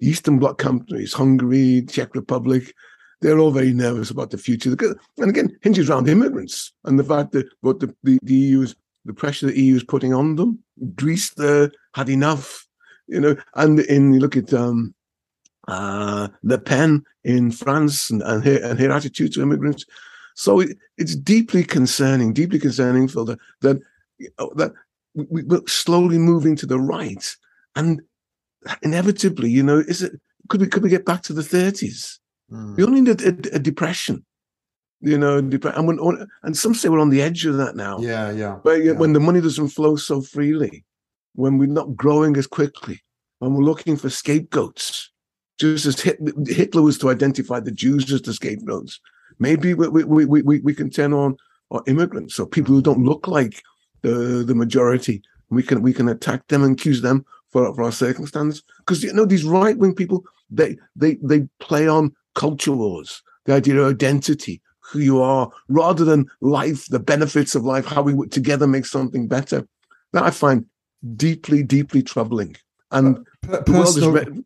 Eastern 0.00 0.38
Bloc 0.38 0.58
countries, 0.58 1.12
Hungary, 1.12 1.82
Czech 1.88 2.14
Republic, 2.14 2.74
they're 3.20 3.38
all 3.38 3.50
very 3.50 3.72
nervous 3.72 4.10
about 4.10 4.30
the 4.30 4.38
future. 4.38 4.76
And 5.18 5.30
again, 5.30 5.56
hinges 5.62 5.90
around 5.90 6.08
immigrants 6.08 6.72
and 6.84 6.98
the 6.98 7.04
fact 7.04 7.32
that 7.32 7.48
what 7.60 7.80
the, 7.80 7.94
the, 8.02 8.18
the 8.22 8.34
EU 8.34 8.62
is, 8.62 8.74
the 9.04 9.12
pressure 9.12 9.46
the 9.46 9.60
EU 9.60 9.76
is 9.76 9.84
putting 9.84 10.14
on 10.14 10.36
them. 10.36 10.62
Greece 10.94 11.30
there 11.30 11.70
had 11.94 12.08
enough, 12.08 12.66
you 13.06 13.20
know. 13.20 13.36
And 13.54 13.80
in 13.80 14.14
you 14.14 14.20
look 14.20 14.36
at 14.36 14.52
um, 14.54 14.94
uh, 15.68 16.28
Le 16.42 16.58
Pen 16.58 17.04
in 17.24 17.50
France 17.50 18.10
and, 18.10 18.22
and 18.22 18.44
her 18.44 18.56
and 18.62 18.78
her 18.78 18.90
attitude 18.90 19.32
to 19.34 19.42
immigrants. 19.42 19.84
So 20.34 20.60
it, 20.60 20.76
it's 20.96 21.16
deeply 21.16 21.64
concerning, 21.64 22.32
deeply 22.32 22.58
concerning, 22.58 23.08
Phil, 23.08 23.24
that 23.26 23.38
that, 23.60 23.80
that 24.56 24.72
we, 25.14 25.42
we're 25.42 25.66
slowly 25.66 26.18
moving 26.18 26.56
to 26.56 26.66
the 26.66 26.78
right, 26.78 27.36
and 27.76 28.00
inevitably, 28.82 29.50
you 29.50 29.62
know, 29.62 29.78
is 29.78 30.02
it 30.02 30.12
could 30.48 30.60
we 30.60 30.66
could 30.66 30.82
we 30.82 30.90
get 30.90 31.04
back 31.04 31.22
to 31.22 31.32
the 31.32 31.42
thirties? 31.42 32.20
Mm. 32.50 32.76
We 32.76 32.84
only 32.84 33.00
need 33.00 33.20
a, 33.20 33.28
a 33.54 33.58
depression, 33.58 34.24
you 35.00 35.18
know, 35.18 35.40
dep- 35.40 35.76
and 35.76 35.86
when 35.86 36.28
and 36.42 36.56
some 36.56 36.74
say 36.74 36.88
we're 36.88 37.00
on 37.00 37.10
the 37.10 37.22
edge 37.22 37.46
of 37.46 37.56
that 37.56 37.76
now. 37.76 37.98
Yeah, 38.00 38.30
yeah. 38.30 38.58
But 38.62 38.82
yeah. 38.82 38.92
when 38.92 39.12
the 39.12 39.20
money 39.20 39.40
doesn't 39.40 39.68
flow 39.68 39.96
so 39.96 40.20
freely, 40.20 40.84
when 41.34 41.58
we're 41.58 41.66
not 41.66 41.96
growing 41.96 42.36
as 42.36 42.46
quickly, 42.46 43.02
when 43.38 43.54
we're 43.54 43.64
looking 43.64 43.96
for 43.96 44.10
scapegoats, 44.10 45.10
just 45.58 45.86
as 45.86 46.00
Hitler 46.00 46.82
was 46.82 46.98
to 46.98 47.10
identify 47.10 47.60
the 47.60 47.70
Jews 47.70 48.12
as 48.12 48.22
the 48.22 48.34
scapegoats, 48.34 49.00
maybe 49.40 49.74
we, 49.74 49.88
we, 49.88 50.24
we, 50.24 50.42
we, 50.42 50.60
we 50.60 50.74
can 50.74 50.90
turn 50.90 51.12
on 51.12 51.36
our 51.72 51.82
immigrants, 51.86 52.34
so 52.36 52.46
people 52.46 52.74
who 52.74 52.82
don't 52.82 53.04
look 53.04 53.26
like 53.26 53.62
the, 54.02 54.44
the 54.46 54.54
majority. 54.54 55.22
We 55.50 55.62
can 55.64 55.82
we 55.82 55.92
can 55.92 56.08
attack 56.08 56.46
them 56.46 56.62
and 56.62 56.78
accuse 56.78 57.02
them 57.02 57.24
for, 57.50 57.74
for 57.74 57.82
our 57.82 57.92
circumstance. 57.92 58.62
Because 58.78 59.02
you 59.02 59.12
know 59.12 59.24
these 59.24 59.44
right 59.44 59.76
wing 59.76 59.94
people, 59.94 60.24
they 60.50 60.76
they 60.94 61.18
they 61.22 61.48
play 61.58 61.88
on 61.88 62.14
culture 62.34 62.72
wars, 62.72 63.22
the 63.46 63.54
idea 63.54 63.80
of 63.80 63.90
identity, 63.90 64.62
who 64.80 65.00
you 65.00 65.20
are, 65.20 65.50
rather 65.68 66.04
than 66.04 66.30
life, 66.40 66.86
the 66.86 67.00
benefits 67.00 67.54
of 67.54 67.64
life, 67.64 67.86
how 67.86 68.02
we 68.02 68.28
together 68.28 68.66
make 68.66 68.86
something 68.86 69.26
better. 69.26 69.66
That 70.12 70.24
I 70.24 70.30
find 70.30 70.66
deeply, 71.16 71.62
deeply 71.62 72.02
troubling. 72.02 72.56
And 72.92 73.24
Per- 73.42 73.62
the 73.62 73.72
world 73.72 73.88
is 73.88 73.94
personal- 73.94 74.12
re- 74.12 74.42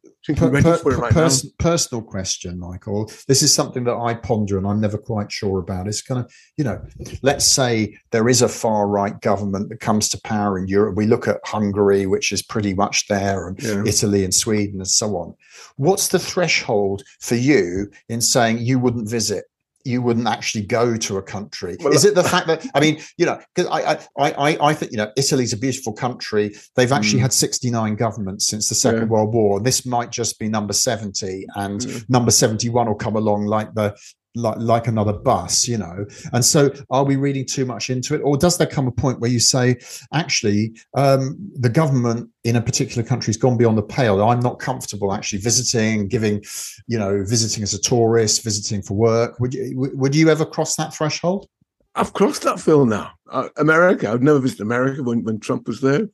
Per- 0.62 0.78
per- 0.78 0.96
right 0.96 1.12
pers- 1.12 1.44
Personal 1.58 2.02
question, 2.02 2.58
Michael. 2.58 3.10
This 3.28 3.42
is 3.42 3.52
something 3.52 3.84
that 3.84 3.96
I 3.96 4.14
ponder 4.14 4.56
and 4.56 4.66
I'm 4.66 4.80
never 4.80 4.96
quite 4.96 5.30
sure 5.30 5.58
about. 5.58 5.86
It's 5.86 6.00
kind 6.00 6.20
of, 6.20 6.32
you 6.56 6.64
know, 6.64 6.80
let's 7.22 7.44
say 7.44 7.98
there 8.10 8.28
is 8.28 8.40
a 8.40 8.48
far 8.48 8.86
right 8.88 9.20
government 9.20 9.68
that 9.68 9.80
comes 9.80 10.08
to 10.10 10.20
power 10.22 10.58
in 10.58 10.66
Europe. 10.66 10.96
We 10.96 11.06
look 11.06 11.28
at 11.28 11.40
Hungary, 11.44 12.06
which 12.06 12.32
is 12.32 12.42
pretty 12.42 12.72
much 12.74 13.06
there, 13.08 13.48
and. 13.48 13.62
Yeah. 13.62 13.82
Italy 13.86 14.24
and 14.24 14.34
Sweden 14.34 14.76
and 14.80 14.88
so 14.88 15.16
on. 15.16 15.34
What's 15.76 16.08
the 16.08 16.18
threshold 16.18 17.02
for 17.20 17.34
you 17.34 17.90
in 18.08 18.20
saying 18.20 18.58
you 18.58 18.78
wouldn't 18.78 19.08
visit? 19.10 19.44
You 19.84 20.00
wouldn't 20.02 20.26
actually 20.26 20.64
go 20.64 20.96
to 20.96 21.18
a 21.18 21.22
country. 21.22 21.76
Well, 21.80 21.92
is 21.92 22.04
it 22.06 22.14
the 22.14 22.24
fact 22.24 22.46
that 22.46 22.66
I 22.74 22.80
mean, 22.80 23.00
you 23.18 23.26
know, 23.26 23.38
because 23.54 23.70
I, 23.70 23.98
I 24.18 24.32
I 24.48 24.58
I 24.70 24.74
think 24.74 24.92
you 24.92 24.98
know 24.98 25.10
Italy's 25.16 25.52
a 25.52 25.58
beautiful 25.58 25.92
country. 25.92 26.54
They've 26.74 26.90
actually 26.90 27.18
Mm. 27.18 27.22
had 27.22 27.32
sixty 27.34 27.70
nine 27.70 27.94
governments 27.96 28.46
since 28.46 28.68
the 28.70 28.74
Second 28.74 29.02
Yeah. 29.02 29.08
World 29.08 29.34
War. 29.34 29.60
This 29.60 29.84
might 29.84 30.10
just 30.10 30.38
be 30.38 30.48
number 30.48 30.72
seventy, 30.72 31.46
and 31.54 31.80
Mm. 31.82 32.08
number 32.08 32.30
seventy 32.30 32.68
one 32.70 32.86
will 32.86 32.94
come 32.94 33.16
along 33.16 33.44
like 33.46 33.74
the 33.74 33.94
like 34.34 34.56
like 34.58 34.86
another 34.86 35.12
bus, 35.12 35.68
you 35.68 35.78
know. 35.78 36.06
And 36.32 36.44
so, 36.44 36.70
are 36.90 37.04
we 37.04 37.16
reading 37.16 37.46
too 37.46 37.64
much 37.64 37.90
into 37.90 38.14
it, 38.14 38.20
or 38.20 38.36
does 38.36 38.58
there 38.58 38.66
come 38.66 38.86
a 38.86 38.92
point 38.92 39.20
where 39.20 39.30
you 39.30 39.40
say, 39.40 39.76
actually, 40.12 40.74
um, 40.96 41.36
the 41.54 41.68
government 41.68 42.30
in 42.44 42.56
a 42.56 42.60
particular 42.60 43.06
country 43.06 43.28
has 43.28 43.36
gone 43.36 43.56
beyond 43.56 43.78
the 43.78 43.82
pale? 43.82 44.22
I'm 44.22 44.40
not 44.40 44.58
comfortable 44.58 45.12
actually 45.12 45.40
visiting, 45.40 46.08
giving, 46.08 46.42
you 46.86 46.98
know, 46.98 47.24
visiting 47.24 47.62
as 47.62 47.74
a 47.74 47.80
tourist, 47.80 48.44
visiting 48.44 48.82
for 48.82 48.94
work. 48.94 49.38
Would 49.40 49.54
you 49.54 49.90
would 49.94 50.14
you 50.14 50.28
ever 50.28 50.44
cross 50.44 50.76
that 50.76 50.94
threshold? 50.94 51.48
I've 51.94 52.12
crossed 52.12 52.42
that 52.42 52.60
Phil 52.60 52.86
now. 52.86 53.12
Uh, 53.30 53.48
America, 53.56 54.10
I've 54.10 54.22
never 54.22 54.40
visited 54.40 54.62
America 54.62 55.02
when, 55.02 55.22
when 55.22 55.38
Trump 55.38 55.68
was 55.68 55.80
there. 55.80 56.08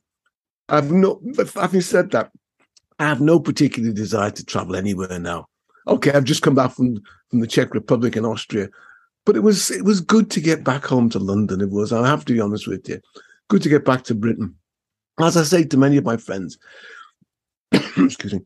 I've 0.69 0.91
not 0.91 1.19
but 1.35 1.51
having 1.53 1.81
said 1.81 2.11
that, 2.11 2.31
I 2.99 3.05
have 3.05 3.19
no 3.19 3.39
particular 3.39 3.91
desire 3.91 4.29
to 4.31 4.45
travel 4.45 4.75
anywhere 4.75 5.19
now. 5.19 5.47
Okay, 5.87 6.11
I've 6.11 6.23
just 6.23 6.41
come 6.41 6.55
back 6.55 6.71
from 6.71 7.01
from 7.29 7.39
the 7.39 7.47
Czech 7.47 7.73
Republic 7.73 8.15
and 8.15 8.25
Austria, 8.25 8.69
but 9.25 9.35
it 9.35 9.41
was 9.41 9.71
it 9.71 9.85
was 9.85 10.01
good 10.01 10.29
to 10.31 10.41
get 10.41 10.63
back 10.63 10.85
home 10.85 11.09
to 11.09 11.19
London. 11.19 11.61
It 11.61 11.69
was. 11.69 11.91
I 11.91 12.07
have 12.07 12.25
to 12.25 12.33
be 12.33 12.39
honest 12.39 12.67
with 12.67 12.87
you, 12.87 12.99
good 13.49 13.61
to 13.63 13.69
get 13.69 13.85
back 13.85 14.03
to 14.05 14.15
Britain. 14.15 14.55
As 15.19 15.37
I 15.37 15.43
say 15.43 15.63
to 15.65 15.77
many 15.77 15.97
of 15.97 16.05
my 16.05 16.17
friends, 16.17 16.57
excuse 17.71 18.33
me, 18.33 18.41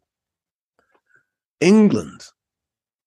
England, 1.59 2.21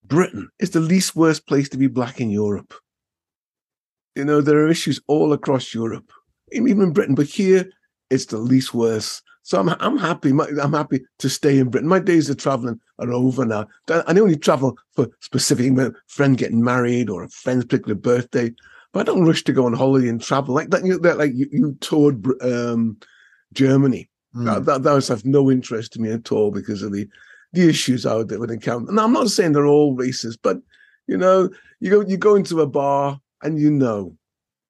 Britain 0.04 0.48
is 0.58 0.70
the 0.70 0.80
least 0.80 1.16
worst 1.16 1.46
place 1.46 1.68
to 1.70 1.76
be 1.76 1.86
black 1.86 2.20
in 2.20 2.30
Europe. 2.30 2.74
You 4.14 4.24
know, 4.24 4.40
there 4.40 4.58
are 4.58 4.68
issues 4.68 5.00
all 5.06 5.32
across 5.32 5.72
Europe, 5.74 6.10
even 6.52 6.82
in 6.82 6.92
Britain, 6.92 7.14
but 7.14 7.26
here 7.26 7.70
it's 8.10 8.26
the 8.26 8.38
least 8.38 8.74
worst. 8.74 9.22
So 9.42 9.58
I'm 9.58 9.68
I'm 9.80 9.96
happy. 9.96 10.30
I'm 10.30 10.72
happy 10.74 11.00
to 11.20 11.28
stay 11.30 11.58
in 11.58 11.70
Britain. 11.70 11.88
My 11.88 12.00
days 12.00 12.28
of 12.28 12.36
traveling 12.36 12.80
are 12.98 13.12
over 13.12 13.44
now. 13.44 13.66
I 13.88 14.02
I 14.06 14.18
only 14.18 14.36
travel 14.36 14.76
for 14.94 15.08
specific 15.20 15.76
a 15.78 15.92
friend 16.06 16.36
getting 16.36 16.62
married 16.62 17.10
or 17.10 17.24
a 17.24 17.28
friend's 17.28 17.64
particular 17.64 17.94
birthday, 17.94 18.52
but 18.92 19.00
I 19.00 19.02
don't 19.04 19.26
rush 19.26 19.44
to 19.44 19.52
go 19.52 19.66
on 19.66 19.72
holiday 19.72 20.08
and 20.08 20.20
travel 20.20 20.54
like 20.54 20.70
that. 20.70 20.84
You 20.84 20.98
that 21.00 21.18
like 21.18 21.32
you, 21.34 21.48
you 21.52 21.76
toured 21.80 22.26
um, 22.42 22.98
Germany. 23.52 24.08
Mm. 24.34 24.44
That, 24.44 24.64
that, 24.66 24.82
that 24.82 24.92
was 24.92 25.10
of 25.10 25.24
no 25.24 25.50
interest 25.50 25.94
to 25.94 26.00
me 26.00 26.10
at 26.10 26.30
all 26.32 26.50
because 26.50 26.82
of 26.82 26.92
the 26.92 27.08
the 27.52 27.68
issues 27.68 28.04
I 28.04 28.14
would, 28.14 28.30
would 28.30 28.50
encounter. 28.50 28.90
And 28.90 29.00
I'm 29.00 29.12
not 29.12 29.28
saying 29.28 29.52
they're 29.52 29.66
all 29.66 29.96
racist, 29.96 30.38
but 30.42 30.58
you 31.06 31.16
know, 31.16 31.48
you 31.80 31.90
go 31.90 32.00
you 32.00 32.16
go 32.16 32.34
into 32.34 32.60
a 32.60 32.66
bar 32.66 33.18
and 33.42 33.58
you 33.58 33.70
know, 33.70 34.14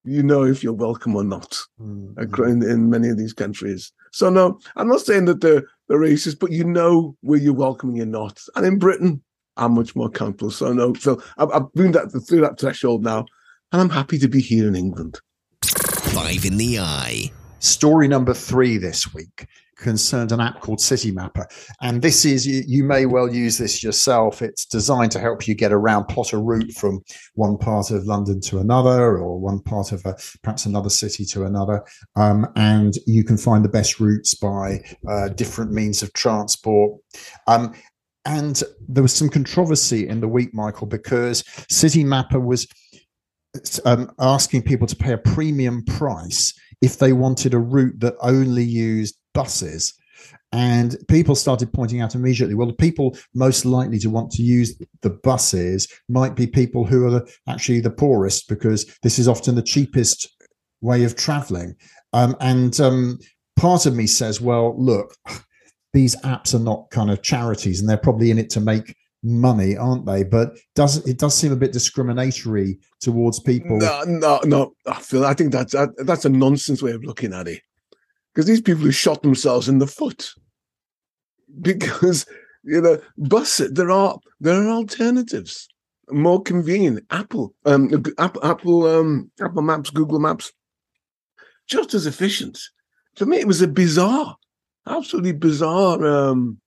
you 0.05 0.23
know 0.23 0.45
if 0.45 0.63
you're 0.63 0.73
welcome 0.73 1.17
or 1.17 1.25
not 1.25 1.59
mm-hmm. 1.81 2.45
in, 2.45 2.63
in 2.63 2.91
many 2.91 3.09
of 3.09 3.19
these 3.19 3.33
countries. 3.33 3.93
So 4.13 4.31
no, 4.31 4.59
I'm 4.77 4.89
not 4.89 5.01
saying 5.01 5.25
that 5.27 5.41
they're 5.41 5.65
they're 5.89 5.99
racist, 5.99 6.39
but 6.39 6.53
you 6.53 6.65
know 6.65 7.17
where 7.21 7.39
you're 7.39 7.55
welcome 7.55 7.91
and 7.91 7.97
you're 7.97 8.07
not. 8.07 8.41
And 8.57 8.67
in 8.67 8.79
Britain, 8.79 9.23
I'm 9.57 9.75
much 9.75 9.97
more 9.97 10.09
comfortable. 10.09 10.51
So 10.51 10.73
no, 10.73 10.95
so 10.95 11.21
I've, 11.37 11.51
I've 11.51 11.73
been 11.73 11.93
that 11.93 12.11
through 12.29 12.43
that 12.43 12.61
threshold 12.61 13.03
now, 13.03 13.27
and 13.73 13.81
I'm 13.81 13.91
happy 13.91 14.19
to 14.19 14.29
be 14.29 14.41
here 14.41 14.69
in 14.69 14.77
England. 14.77 15.21
Five 15.63 16.45
in 16.45 16.57
the 16.57 16.79
eye. 16.79 17.33
Story 17.61 18.09
number 18.09 18.35
three 18.35 18.79
this 18.79 19.13
week 19.15 19.47
concerned 19.79 20.33
an 20.33 20.41
app 20.41 20.61
called 20.61 20.79
Citymapper. 20.79 21.47
And 21.81 22.03
this 22.03 22.25
is, 22.25 22.47
you, 22.47 22.63
you, 22.67 22.85
may 22.85 23.07
well 23.07 23.33
use 23.33 23.59
this 23.59 23.83
yourself. 23.83 24.43
It's 24.43 24.65
designed 24.65 25.13
to 25.13 25.21
help 25.21 25.47
you 25.47 25.55
get 25.55 25.73
around, 25.73 26.07
plot 26.07 26.33
a 26.33 26.39
route 26.39 26.73
from 26.73 27.01
one 27.35 27.57
part 27.57 27.91
of 27.91 28.05
London 28.05 28.41
to 28.43 28.59
another, 28.59 29.19
or 29.19 29.39
one 29.39 29.61
part 29.61 29.93
of 29.93 30.05
a, 30.05 30.17
perhaps 30.43 30.67
another 30.67 30.91
city 30.91 31.25
to 31.27 31.45
another. 31.45 31.85
Um, 32.17 32.47
and 32.57 32.95
you 33.07 33.25
can 33.25 33.39
find 33.39 33.65
the 33.65 33.69
best 33.69 34.01
routes 34.01 34.35
by 34.35 34.81
uh, 35.09 35.29
different 35.29 35.73
means 35.73 36.03
of 36.03 36.13
transport. 36.13 37.01
Um, 37.47 37.75
and 38.25 38.63
there 38.89 39.03
was 39.03 39.15
some 39.15 39.31
controversy 39.31 40.09
in 40.09 40.21
the 40.21 40.29
week, 40.29 40.53
Michael, 40.53 40.87
because 40.87 41.43
Citymapper 41.71 42.45
was 42.45 42.67
um, 43.85 44.13
asking 44.19 44.63
people 44.63 44.87
to 44.87 44.97
pay 44.97 45.13
a 45.13 45.19
premium 45.19 45.85
price 45.85 46.53
if 46.81 46.99
they 46.99 47.13
wanted 47.13 47.55
a 47.55 47.59
route 47.59 47.99
that 48.01 48.15
only 48.21 48.65
used 48.65 49.17
buses. 49.35 49.95
And 50.53 50.97
people 51.09 51.35
started 51.35 51.73
pointing 51.73 52.01
out 52.01 52.15
immediately, 52.15 52.55
well, 52.55 52.69
the 52.69 52.73
people 52.73 53.17
most 53.35 53.65
likely 53.65 53.99
to 53.99 54.11
want 54.11 54.31
to 54.33 54.43
use 54.43 54.81
the 55.03 55.11
buses 55.11 55.89
might 56.09 56.35
be 56.35 56.47
people 56.47 56.87
who 56.87 57.15
are 57.15 57.27
actually 57.47 57.81
the 57.81 57.91
poorest 57.91 58.49
because 58.49 58.87
this 59.03 59.19
is 59.19 59.29
often 59.29 59.55
the 59.55 59.63
cheapest 59.63 60.29
way 60.81 61.05
of 61.05 61.17
traveling. 61.17 61.75
Um, 62.15 62.35
and 62.41 62.79
um, 62.81 63.19
part 63.57 63.85
of 63.85 63.95
me 63.95 64.07
says, 64.07 64.41
well, 64.41 64.75
look, 64.83 65.15
these 65.93 66.17
apps 66.23 66.55
are 66.55 66.61
not 66.61 66.91
kind 66.91 67.11
of 67.11 67.23
charities 67.23 67.81
and 67.81 67.89
they're 67.89 67.97
probably 67.99 68.31
in 68.31 68.39
it 68.39 68.51
to 68.51 68.61
make 68.61 68.95
money, 69.23 69.77
aren't 69.77 70.07
they? 70.07 70.23
But 70.23 70.57
does 70.75 71.07
it 71.07 71.19
does 71.19 71.35
seem 71.35 71.53
a 71.53 71.57
bit 71.57 71.73
discriminatory 71.73 72.79
towards 73.01 73.41
people? 73.41 73.79
No, 73.79 74.03
no, 74.07 74.41
no. 74.45 74.73
I 74.87 75.01
feel 75.01 75.25
I 75.25 75.35
think 75.35 75.53
that's 75.53 75.73
that, 75.73 75.91
that's 76.07 76.25
a 76.25 76.29
nonsense 76.29 76.83
way 76.83 76.93
of 76.93 77.05
looking 77.05 77.35
at 77.35 77.49
it, 77.49 77.63
because 78.33 78.47
these 78.47 78.61
people 78.61 78.83
who 78.83 78.93
shot 78.93 79.23
themselves 79.23 79.69
in 79.69 79.79
the 79.79 79.87
foot, 79.87 80.31
because 81.61 82.27
you 82.65 82.81
know, 82.81 83.01
bus 83.17 83.61
there 83.73 83.91
are 83.91 84.19
there 84.41 84.63
are 84.63 84.69
alternatives, 84.69 85.69
more 86.11 86.43
convenient. 86.43 87.05
Apple, 87.11 87.55
um, 87.65 87.91
Apple, 88.19 88.45
Apple, 88.45 88.87
um, 88.87 89.31
Apple 89.41 89.63
Maps, 89.63 89.91
Google 89.91 90.21
Maps, 90.21 90.53
just 91.67 91.95
as 91.95 92.07
efficient. 92.07 92.59
For 93.17 93.27
me, 93.27 93.39
it 93.39 93.49
was 93.49 93.63
a 93.63 93.69
bizarre, 93.69 94.37
absolutely 94.87 95.33
bizarre. 95.33 96.07
Um, 96.07 96.61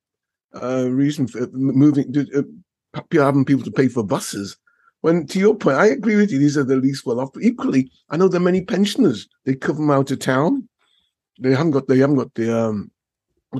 uh, 0.61 0.89
reason 0.89 1.27
for 1.27 1.47
moving, 1.51 2.13
uh, 2.33 3.01
having 3.11 3.45
people 3.45 3.63
to 3.63 3.71
pay 3.71 3.87
for 3.87 4.03
buses. 4.03 4.57
When, 5.01 5.25
to 5.27 5.39
your 5.39 5.55
point, 5.55 5.77
I 5.77 5.87
agree 5.87 6.15
with 6.15 6.31
you. 6.31 6.37
These 6.37 6.57
are 6.57 6.63
the 6.63 6.75
least 6.75 7.05
well 7.05 7.19
off. 7.19 7.33
But 7.33 7.43
equally, 7.43 7.91
I 8.09 8.17
know 8.17 8.27
there 8.27 8.39
are 8.39 8.43
many 8.43 8.61
pensioners. 8.61 9.27
They 9.45 9.55
come 9.55 9.77
from 9.77 9.91
out 9.91 10.11
of 10.11 10.19
town. 10.19 10.67
They 11.39 11.51
haven't 11.51 11.71
got 11.71 11.87
they 11.87 11.97
haven't 11.97 12.17
got 12.17 12.33
the 12.35 12.55
um, 12.55 12.91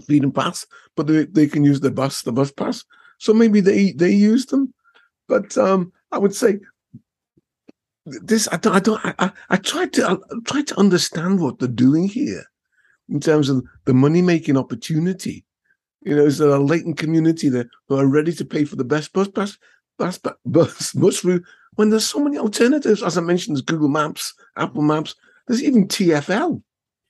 freedom 0.05 0.31
pass, 0.31 0.67
but 0.95 1.07
they, 1.07 1.25
they 1.25 1.47
can 1.47 1.63
use 1.63 1.79
the 1.79 1.89
bus 1.89 2.21
the 2.21 2.31
bus 2.31 2.51
pass. 2.51 2.85
So 3.17 3.33
maybe 3.33 3.59
they 3.59 3.93
they 3.93 4.11
use 4.11 4.45
them. 4.45 4.73
But 5.27 5.57
um, 5.57 5.91
I 6.11 6.19
would 6.19 6.35
say 6.35 6.59
this. 8.05 8.47
I 8.51 8.57
don't. 8.57 8.75
I 8.75 8.79
don't. 8.79 9.01
I, 9.03 9.31
I 9.49 9.57
try 9.57 9.87
to 9.87 10.09
I 10.11 10.35
try 10.45 10.61
to 10.61 10.79
understand 10.79 11.39
what 11.39 11.57
they're 11.57 11.67
doing 11.67 12.07
here 12.07 12.43
in 13.09 13.19
terms 13.19 13.49
of 13.49 13.65
the 13.85 13.93
money 13.93 14.21
making 14.21 14.57
opportunity 14.57 15.43
you 16.01 16.15
know, 16.15 16.25
is 16.25 16.37
there 16.37 16.49
a 16.49 16.59
latent 16.59 16.97
community 16.97 17.49
there 17.49 17.69
who 17.87 17.97
are 17.97 18.07
ready 18.07 18.31
to 18.33 18.45
pay 18.45 18.65
for 18.65 18.75
the 18.75 18.83
best 18.83 19.13
bus 19.13 19.27
bus 19.27 19.57
bus 19.97 20.19
bus, 20.45 20.93
bus 20.95 21.23
route 21.23 21.43
when 21.75 21.89
there's 21.89 22.05
so 22.05 22.19
many 22.19 22.37
alternatives? 22.37 23.03
As 23.03 23.17
I 23.17 23.21
mentioned, 23.21 23.55
there's 23.55 23.65
Google 23.65 23.89
Maps, 23.89 24.33
Apple 24.57 24.81
Maps. 24.81 25.15
There's 25.47 25.63
even 25.63 25.87
TFL. 25.87 26.61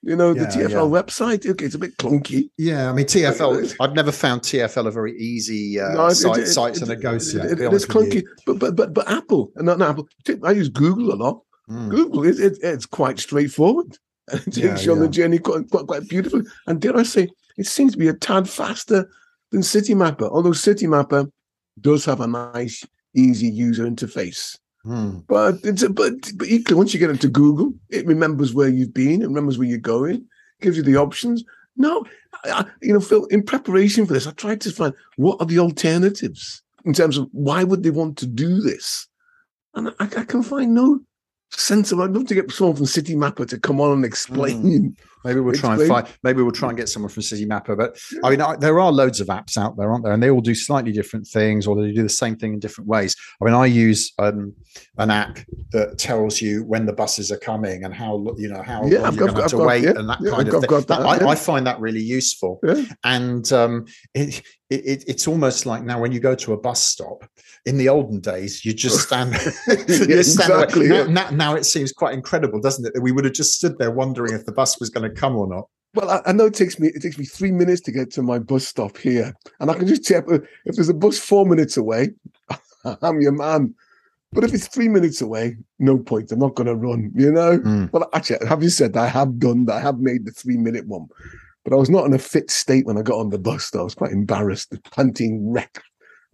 You 0.03 0.15
know, 0.15 0.33
yeah, 0.33 0.45
the 0.45 0.47
TFL 0.47 0.69
yeah. 0.69 1.01
website. 1.01 1.47
Okay, 1.47 1.65
it's 1.65 1.75
a 1.75 1.79
bit 1.79 1.95
clunky. 1.97 2.49
Yeah, 2.57 2.89
I 2.89 2.93
mean 2.93 3.05
TFL. 3.07 3.75
I've 3.79 3.93
never 3.93 4.11
found 4.11 4.41
TFL 4.41 4.87
a 4.87 4.91
very 4.91 5.17
easy 5.17 5.79
uh, 5.79 5.93
no, 5.93 6.09
site, 6.09 6.39
it, 6.39 6.43
it, 6.43 6.47
site 6.47 6.73
to 6.75 6.85
negotiate. 6.87 7.45
It, 7.45 7.61
it's 7.61 7.85
clunky, 7.85 8.23
but 8.45 8.57
but 8.57 8.75
but 8.75 8.93
but 8.93 9.09
Apple, 9.09 9.51
not, 9.57 9.77
not 9.77 9.91
Apple. 9.91 10.09
I 10.43 10.51
use 10.51 10.69
Google 10.69 11.13
a 11.13 11.15
lot. 11.15 11.41
Mm. 11.69 11.89
Google, 11.89 12.25
it, 12.25 12.37
it's 12.39 12.85
quite 12.87 13.19
straightforward. 13.19 13.97
And 14.31 14.41
it 14.47 14.51
takes 14.51 14.57
yeah, 14.57 14.79
you 14.79 14.91
on 14.93 14.99
the 14.99 15.07
journey 15.07 15.37
quite, 15.37 15.69
quite 15.69 15.85
quite 15.85 16.09
beautifully. 16.09 16.45
And 16.65 16.81
dare 16.81 16.97
I 16.97 17.03
say, 17.03 17.29
it 17.57 17.67
seems 17.67 17.91
to 17.93 17.97
be 17.97 18.07
a 18.07 18.13
tad 18.13 18.49
faster 18.49 19.09
than 19.51 19.61
Citymapper, 19.61 20.29
although 20.29 20.51
Citymapper 20.51 21.31
does 21.79 22.05
have 22.05 22.21
a 22.21 22.27
nice, 22.27 22.85
easy 23.15 23.47
user 23.47 23.85
interface. 23.85 24.57
Hmm. 24.83 25.19
But 25.27 25.55
it's 25.63 25.83
a, 25.83 25.89
but 25.89 26.13
but 26.35 26.47
equally, 26.47 26.77
once 26.77 26.93
you 26.93 26.99
get 26.99 27.11
into 27.11 27.29
Google, 27.29 27.73
it 27.89 28.05
remembers 28.05 28.53
where 28.53 28.69
you've 28.69 28.93
been, 28.93 29.21
it 29.21 29.27
remembers 29.27 29.57
where 29.57 29.67
you're 29.67 29.77
going, 29.77 30.25
gives 30.59 30.75
you 30.75 30.83
the 30.83 30.97
options. 30.97 31.43
No, 31.77 32.03
I, 32.45 32.65
you 32.81 32.93
know, 32.93 32.99
Phil. 32.99 33.25
In 33.25 33.43
preparation 33.43 34.05
for 34.05 34.13
this, 34.13 34.27
I 34.27 34.31
tried 34.31 34.61
to 34.61 34.71
find 34.71 34.93
what 35.17 35.39
are 35.39 35.45
the 35.45 35.59
alternatives 35.59 36.63
in 36.83 36.93
terms 36.93 37.17
of 37.17 37.27
why 37.31 37.63
would 37.63 37.83
they 37.83 37.91
want 37.91 38.17
to 38.17 38.25
do 38.25 38.59
this, 38.59 39.07
and 39.75 39.89
I, 39.99 40.05
I 40.05 40.23
can 40.25 40.41
find 40.41 40.73
no 40.73 40.99
sense 41.51 41.91
of. 41.91 41.99
I'd 41.99 42.11
love 42.11 42.27
to 42.27 42.35
get 42.35 42.51
someone 42.51 42.75
from 42.75 42.85
Citymapper 42.85 43.47
to 43.47 43.59
come 43.59 43.81
on 43.81 43.93
and 43.93 44.05
explain. 44.05 44.63
Mm. 44.63 44.97
Maybe 45.23 45.39
we'll 45.39 45.53
try 45.53 45.75
and 45.75 45.87
find. 45.87 46.07
Maybe 46.23 46.41
we'll 46.41 46.51
try 46.51 46.69
and 46.69 46.77
get 46.77 46.89
someone 46.89 47.09
from 47.09 47.21
Citymapper. 47.21 47.77
But 47.77 47.99
I 48.23 48.31
mean, 48.31 48.41
I, 48.41 48.55
there 48.55 48.79
are 48.79 48.91
loads 48.91 49.19
of 49.19 49.27
apps 49.27 49.57
out 49.57 49.77
there, 49.77 49.91
aren't 49.91 50.03
there? 50.03 50.13
And 50.13 50.23
they 50.23 50.31
all 50.31 50.41
do 50.41 50.55
slightly 50.55 50.91
different 50.91 51.27
things, 51.27 51.67
or 51.67 51.75
they 51.75 51.91
do 51.91 52.03
the 52.03 52.09
same 52.09 52.35
thing 52.35 52.53
in 52.53 52.59
different 52.59 52.87
ways. 52.87 53.15
I 53.41 53.45
mean, 53.45 53.53
I 53.53 53.67
use 53.67 54.13
um, 54.17 54.53
an 54.97 55.11
app 55.11 55.39
that 55.71 55.99
tells 55.99 56.41
you 56.41 56.63
when 56.63 56.85
the 56.85 56.93
buses 56.93 57.31
are 57.31 57.37
coming 57.37 57.83
and 57.83 57.93
how 57.93 58.33
you 58.37 58.49
know 58.49 58.63
how 58.63 58.85
yeah, 58.85 59.01
long 59.01 59.15
you're 59.15 59.27
going 59.27 59.35
to 59.35 59.41
have 59.41 59.51
to 59.51 59.57
wait 59.57 59.83
yeah, 59.83 59.91
and 59.91 60.09
that 60.09 60.19
yeah, 60.21 60.31
kind 60.31 60.47
I've 60.47 60.53
of 60.55 60.61
thing. 60.61 60.81
That, 60.87 61.01
I, 61.01 61.29
I, 61.29 61.35
find 61.35 61.67
that 61.67 61.79
really 61.79 62.01
useful. 62.01 62.59
And 63.03 63.51
um, 63.53 63.85
it, 64.15 64.41
it, 64.71 65.03
it's 65.07 65.27
almost 65.27 65.65
like 65.65 65.83
now 65.83 65.99
when 65.99 66.11
you 66.11 66.19
go 66.19 66.35
to 66.35 66.53
a 66.53 66.57
bus 66.57 66.83
stop. 66.83 67.25
In 67.65 67.77
the 67.77 67.89
olden 67.89 68.19
days, 68.19 68.65
you 68.65 68.73
just 68.73 69.01
stand. 69.07 69.33
you 69.67 70.23
stand 70.23 70.51
exactly. 70.51 70.87
Now, 70.87 71.05
now, 71.05 71.29
now 71.29 71.55
it 71.55 71.65
seems 71.65 71.91
quite 71.91 72.13
incredible, 72.13 72.59
doesn't 72.59 72.85
it? 72.85 72.93
That 72.93 73.01
we 73.01 73.11
would 73.11 73.25
have 73.25 73.33
just 73.33 73.53
stood 73.53 73.77
there 73.77 73.91
wondering 73.91 74.33
if 74.33 74.45
the 74.45 74.51
bus 74.51 74.79
was 74.79 74.89
going 74.89 75.07
to 75.07 75.15
come 75.15 75.35
or 75.35 75.47
not. 75.47 75.65
Well, 75.93 76.09
I, 76.09 76.21
I, 76.25 76.31
know 76.31 76.45
it 76.45 76.53
takes 76.53 76.79
me 76.79 76.87
it 76.87 77.01
takes 77.01 77.17
me 77.17 77.25
three 77.25 77.51
minutes 77.51 77.81
to 77.81 77.91
get 77.91 78.11
to 78.13 78.23
my 78.23 78.39
bus 78.39 78.65
stop 78.65 78.97
here, 78.97 79.35
and 79.59 79.69
I 79.69 79.73
can 79.73 79.87
just 79.87 80.05
check 80.05 80.23
if 80.29 80.75
there's 80.75 80.89
a 80.89 80.93
bus 80.93 81.19
four 81.19 81.45
minutes 81.45 81.77
away. 81.77 82.11
I'm 83.01 83.21
your 83.21 83.33
man. 83.33 83.75
But 84.33 84.45
if 84.45 84.53
it's 84.53 84.67
three 84.67 84.87
minutes 84.87 85.21
away, 85.21 85.57
no 85.77 85.97
point. 85.97 86.31
I'm 86.31 86.39
not 86.39 86.55
going 86.55 86.67
to 86.67 86.75
run, 86.75 87.11
you 87.13 87.31
know. 87.33 87.59
Mm. 87.59 87.91
Well, 87.91 88.09
actually, 88.13 88.47
have 88.47 88.63
you 88.63 88.69
said 88.69 88.95
I 88.95 89.07
have 89.07 89.37
done 89.39 89.65
that? 89.65 89.75
I 89.75 89.79
have 89.81 89.99
made 89.99 90.25
the 90.25 90.31
three 90.31 90.55
minute 90.55 90.87
one, 90.87 91.07
but 91.63 91.73
I 91.73 91.77
was 91.77 91.89
not 91.89 92.05
in 92.05 92.13
a 92.13 92.19
fit 92.19 92.49
state 92.49 92.85
when 92.85 92.97
I 92.97 93.01
got 93.01 93.19
on 93.19 93.29
the 93.29 93.39
bus. 93.39 93.69
Though 93.69 93.81
I 93.81 93.83
was 93.83 93.95
quite 93.95 94.11
embarrassed, 94.11 94.71
the 94.71 94.79
panting 94.91 95.51
wreck. 95.51 95.81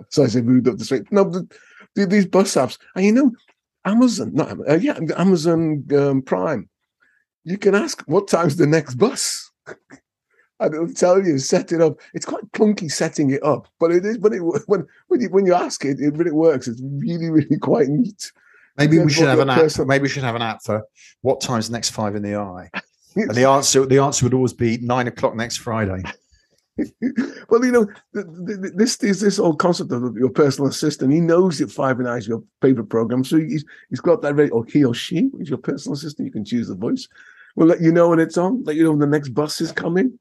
So 0.09 0.23
I 0.23 0.27
said, 0.27 0.45
moved 0.45 0.67
up 0.67 0.77
the 0.77 0.85
street. 0.85 1.11
No, 1.11 1.23
the, 1.23 1.47
the, 1.95 2.05
these 2.05 2.27
bus 2.27 2.53
apps, 2.55 2.77
and 2.95 3.05
you 3.05 3.11
know, 3.11 3.31
Amazon, 3.85 4.31
not 4.33 4.57
uh, 4.69 4.75
yeah, 4.75 4.99
Amazon 5.17 5.85
um, 5.95 6.21
Prime 6.21 6.69
you 7.47 7.57
can 7.57 7.73
ask 7.73 8.03
what 8.07 8.27
time's 8.27 8.57
the 8.57 8.67
next 8.67 8.95
bus. 8.95 9.49
and 10.59 10.73
it'll 10.73 10.93
tell 10.93 11.25
you, 11.25 11.39
set 11.39 11.71
it 11.71 11.81
up. 11.81 11.97
It's 12.13 12.25
quite 12.25 12.43
clunky 12.51 12.91
setting 12.91 13.31
it 13.31 13.41
up, 13.41 13.69
but 13.79 13.91
it 13.91 14.05
is. 14.05 14.17
But 14.17 14.33
it, 14.33 14.39
when 14.67 14.85
when 15.07 15.21
you 15.21 15.29
when 15.29 15.45
you 15.45 15.53
ask 15.53 15.85
it, 15.85 15.99
it 15.99 16.15
really 16.17 16.31
works. 16.31 16.67
It's 16.67 16.81
really 16.83 17.29
really 17.29 17.57
quite 17.57 17.87
neat. 17.87 18.31
Maybe 18.77 18.99
we 18.99 19.11
should 19.11 19.27
have 19.27 19.39
an 19.39 19.49
app. 19.49 19.71
maybe 19.87 20.03
we 20.03 20.09
should 20.09 20.23
have 20.23 20.35
an 20.35 20.41
app 20.43 20.61
for 20.63 20.83
what 21.21 21.41
time's 21.41 21.67
the 21.67 21.73
next 21.73 21.91
five 21.91 22.15
in 22.15 22.21
the 22.21 22.35
eye. 22.35 22.69
And 23.23 23.35
the 23.35 23.45
answer 23.45 23.85
the 23.85 23.99
answer 23.99 24.25
would 24.25 24.33
always 24.33 24.53
be 24.53 24.77
nine 24.77 25.07
o'clock 25.07 25.35
next 25.35 25.57
Friday. 25.57 26.03
well, 27.49 27.65
you 27.65 27.71
know, 27.71 27.87
this 28.13 28.97
is 29.03 29.19
this 29.19 29.37
whole 29.37 29.55
concept 29.55 29.91
of 29.91 30.15
your 30.15 30.29
personal 30.29 30.69
assistant. 30.69 31.11
He 31.11 31.19
knows 31.19 31.57
that 31.57 31.71
Five 31.71 31.99
and 31.99 32.07
I 32.07 32.17
is 32.17 32.27
your 32.27 32.43
favorite 32.61 32.89
program, 32.89 33.23
so 33.23 33.37
he's 33.37 33.65
he's 33.89 33.99
got 33.99 34.21
that 34.21 34.35
ready. 34.35 34.51
Or 34.51 34.65
he 34.65 34.85
or 34.85 34.93
she 34.93 35.29
is 35.39 35.49
your 35.49 35.57
personal 35.57 35.95
assistant. 35.95 36.27
You 36.27 36.31
can 36.31 36.45
choose 36.45 36.67
the 36.67 36.75
voice. 36.75 37.07
We'll 37.55 37.67
let 37.67 37.81
you 37.81 37.91
know 37.91 38.09
when 38.09 38.19
it's 38.19 38.37
on, 38.37 38.63
let 38.63 38.75
you 38.75 38.83
know 38.83 38.91
when 38.91 38.99
the 38.99 39.07
next 39.07 39.29
bus 39.29 39.59
is 39.61 39.71
coming. 39.71 40.19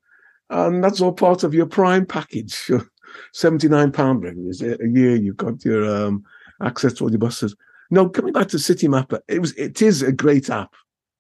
And 0.49 0.83
that's 0.83 1.01
all 1.01 1.13
part 1.13 1.45
of 1.45 1.53
your 1.53 1.67
prime 1.67 2.07
package. 2.07 2.55
£79 3.35 4.49
is 4.49 4.63
a 4.63 4.77
year. 4.89 5.17
You've 5.17 5.37
got 5.37 5.65
your 5.65 5.85
um, 5.85 6.25
access 6.63 6.93
to 6.95 7.05
all 7.05 7.11
your 7.11 7.19
buses. 7.19 7.55
No, 7.91 8.09
coming 8.09 8.33
back 8.33 8.49
to 8.49 8.57
Citymapper, 8.57 9.21
it 9.29 9.41
was 9.41 9.53
it 9.53 9.83
is 9.83 10.03
a 10.03 10.13
great 10.13 10.51
app. 10.51 10.75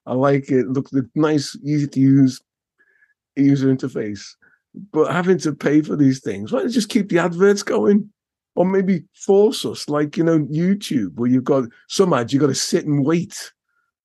I 0.06 0.14
like 0.14 0.50
it. 0.50 0.68
Look, 0.68 0.90
the 0.90 1.08
nice, 1.14 1.56
easy 1.64 1.88
to 1.88 2.00
use. 2.00 2.40
user 3.36 3.74
interface, 3.74 4.34
but 4.92 5.12
having 5.12 5.38
to 5.38 5.52
pay 5.52 5.82
for 5.82 5.96
these 5.96 6.20
things. 6.20 6.52
Why 6.52 6.60
don't 6.60 6.68
you 6.68 6.74
just 6.74 6.88
keep 6.88 7.08
the 7.08 7.18
adverts 7.18 7.62
going? 7.62 8.10
Or 8.54 8.64
maybe 8.64 9.04
force 9.12 9.66
us, 9.66 9.86
like 9.86 10.16
you 10.16 10.24
know, 10.24 10.38
YouTube, 10.38 11.16
where 11.16 11.28
you've 11.28 11.44
got 11.44 11.64
some 11.88 12.14
ads, 12.14 12.32
you've 12.32 12.40
got 12.40 12.46
to 12.46 12.54
sit 12.54 12.86
and 12.86 13.04
wait 13.04 13.52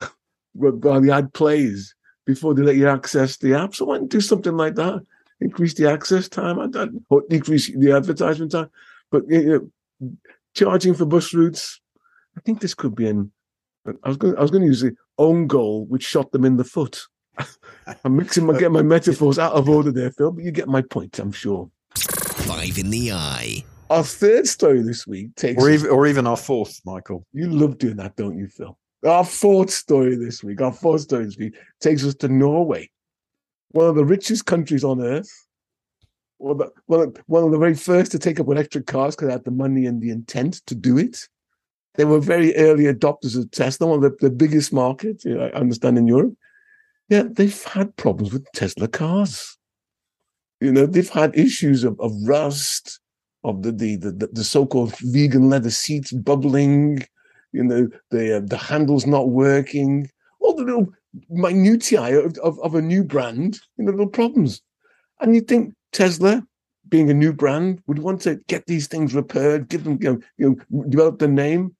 while 0.53 0.99
the 0.99 1.11
ad 1.11 1.33
plays 1.33 1.95
before 2.25 2.53
they 2.53 2.61
let 2.61 2.75
you 2.75 2.89
access 2.89 3.37
the 3.37 3.53
app. 3.53 3.73
So 3.73 3.85
why 3.85 3.97
don't 3.97 4.11
do 4.11 4.19
something 4.19 4.57
like 4.57 4.75
that? 4.75 5.05
Increase 5.39 5.73
the 5.75 5.89
access 5.89 6.27
time, 6.27 6.59
or 7.09 7.23
decrease 7.29 7.71
the 7.73 7.93
advertisement 7.93 8.51
time. 8.51 8.69
But 9.09 9.23
you 9.29 9.71
know, 10.01 10.11
charging 10.53 10.95
for 10.95 11.05
bus 11.05 11.33
routes, 11.33 11.79
I 12.37 12.41
think 12.41 12.59
this 12.59 12.73
could 12.73 12.95
be 12.95 13.07
an. 13.07 13.31
I 13.85 14.07
was 14.07 14.17
going. 14.17 14.37
I 14.37 14.41
was 14.41 14.51
going 14.51 14.61
to 14.61 14.67
use 14.67 14.81
the 14.81 14.95
own 15.17 15.47
goal, 15.47 15.85
which 15.85 16.03
shot 16.03 16.31
them 16.31 16.45
in 16.45 16.57
the 16.57 16.63
foot. 16.63 17.01
I'm 18.03 18.15
mixing 18.15 18.45
my 18.45 18.53
getting 18.53 18.73
my 18.73 18.81
metaphors 18.81 19.39
out 19.39 19.53
of 19.53 19.69
order 19.69 19.91
there, 19.91 20.11
Phil. 20.11 20.31
But 20.31 20.43
you 20.43 20.51
get 20.51 20.67
my 20.67 20.81
point, 20.81 21.17
I'm 21.19 21.31
sure. 21.31 21.69
Five 21.95 22.77
in 22.77 22.89
the 22.89 23.11
eye. 23.11 23.63
Our 23.89 24.03
third 24.03 24.47
story 24.47 24.81
this 24.81 25.05
week 25.05 25.35
takes, 25.35 25.61
or 25.61 25.69
even, 25.69 25.89
or 25.89 26.07
even 26.07 26.27
our 26.27 26.37
fourth, 26.37 26.79
Michael. 26.85 27.25
You 27.33 27.49
love 27.49 27.77
doing 27.77 27.97
that, 27.97 28.15
don't 28.15 28.37
you, 28.37 28.47
Phil? 28.47 28.77
Our 29.05 29.25
fourth 29.25 29.71
story 29.71 30.15
this 30.15 30.43
week, 30.43 30.61
our 30.61 30.71
fourth 30.71 31.01
story 31.01 31.25
this 31.25 31.37
week, 31.37 31.55
takes 31.81 32.05
us 32.05 32.15
to 32.15 32.27
Norway, 32.27 32.89
one 33.71 33.87
of 33.87 33.95
the 33.95 34.05
richest 34.05 34.45
countries 34.45 34.83
on 34.83 35.01
earth. 35.01 35.29
One 36.37 36.51
of 36.53 36.57
the, 36.57 36.71
one 36.85 36.99
of, 37.01 37.17
one 37.27 37.43
of 37.43 37.51
the 37.51 37.57
very 37.57 37.75
first 37.75 38.11
to 38.13 38.19
take 38.19 38.39
up 38.39 38.47
electric 38.47 38.87
cars 38.87 39.15
because 39.15 39.27
they 39.27 39.33
had 39.33 39.43
the 39.43 39.51
money 39.51 39.85
and 39.85 40.01
the 40.01 40.09
intent 40.09 40.61
to 40.67 40.73
do 40.73 40.97
it. 40.97 41.27
They 41.95 42.05
were 42.05 42.19
very 42.19 42.55
early 42.55 42.85
adopters 42.85 43.37
of 43.37 43.51
Tesla, 43.51 43.87
one 43.87 44.03
of 44.03 44.17
the, 44.19 44.29
the 44.29 44.33
biggest 44.33 44.71
markets, 44.71 45.25
you 45.25 45.35
know, 45.35 45.45
I 45.45 45.51
understand, 45.51 45.97
in 45.97 46.07
Europe. 46.07 46.35
Yeah, 47.09 47.23
they've 47.29 47.63
had 47.63 47.95
problems 47.97 48.31
with 48.31 48.45
Tesla 48.53 48.87
cars. 48.87 49.57
You 50.61 50.71
know, 50.71 50.85
they've 50.85 51.09
had 51.09 51.37
issues 51.37 51.83
of, 51.83 51.99
of 51.99 52.13
rust, 52.23 52.99
of 53.43 53.63
the, 53.63 53.71
the, 53.71 53.95
the, 53.97 54.29
the 54.31 54.43
so-called 54.43 54.95
vegan 54.99 55.49
leather 55.49 55.71
seats 55.71 56.11
bubbling, 56.13 57.03
you 57.51 57.63
know, 57.63 57.89
the 58.11 58.37
uh, 58.37 58.41
the 58.43 58.57
handles 58.57 59.05
not 59.05 59.29
working, 59.29 60.09
all 60.39 60.55
the 60.55 60.63
little 60.63 60.93
minutiae 61.29 62.19
of, 62.19 62.37
of, 62.37 62.59
of 62.61 62.75
a 62.75 62.81
new 62.81 63.03
brand, 63.03 63.59
you 63.77 63.83
know, 63.83 63.91
little 63.91 64.07
problems. 64.07 64.61
And 65.19 65.35
you 65.35 65.41
think 65.41 65.73
Tesla, 65.91 66.43
being 66.87 67.09
a 67.09 67.13
new 67.13 67.33
brand, 67.33 67.81
would 67.87 67.99
want 67.99 68.21
to 68.21 68.35
get 68.47 68.67
these 68.67 68.87
things 68.87 69.13
repaired, 69.13 69.67
give 69.67 69.83
them, 69.83 69.97
you 70.01 70.13
know, 70.13 70.19
you 70.37 70.59
know 70.69 70.83
develop 70.83 71.19
the 71.19 71.27
name. 71.27 71.75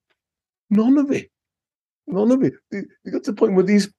None 0.72 0.98
of 0.98 1.12
it. 1.12 1.30
None 2.08 2.32
of 2.32 2.42
it. 2.44 2.54
They, 2.72 2.82
they 3.06 3.12
got 3.12 3.26
to 3.26 3.32
the 3.32 3.38
point 3.38 3.54
where 3.54 3.66
these 3.66 3.90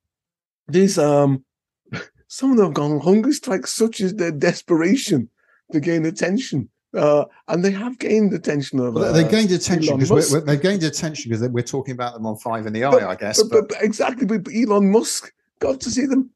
these 0.66 0.98
um 0.98 1.44
some 2.26 2.50
of 2.50 2.56
them 2.56 2.66
have 2.66 2.74
gone 2.74 2.92
on 2.92 3.00
hunger 3.00 3.32
strikes, 3.32 3.72
such 3.72 4.00
as 4.00 4.14
their 4.14 4.32
desperation 4.32 5.28
to 5.70 5.80
gain 5.80 6.04
attention. 6.06 6.68
Uh, 6.94 7.24
and 7.48 7.64
they 7.64 7.70
have 7.70 7.98
gained 7.98 8.34
attention 8.34 8.78
of. 8.80 8.94
Well, 8.94 9.12
they 9.12 9.24
uh, 9.24 9.28
gained 9.28 9.50
attention 9.50 9.98
because 9.98 10.44
they 10.44 10.56
gained 10.56 10.82
attention 10.82 11.30
because 11.30 11.48
we're 11.48 11.62
talking 11.62 11.92
about 11.92 12.14
them 12.14 12.26
on 12.26 12.36
Five 12.36 12.66
in 12.66 12.72
the 12.72 12.84
Eye, 12.84 12.90
but, 12.90 13.02
I 13.04 13.14
guess. 13.14 13.42
But, 13.42 13.50
but, 13.50 13.68
but 13.68 13.82
exactly, 13.82 14.26
but 14.26 14.52
Elon 14.54 14.90
Musk 14.90 15.32
got 15.58 15.80
to 15.80 15.90
see 15.90 16.06
them. 16.06 16.30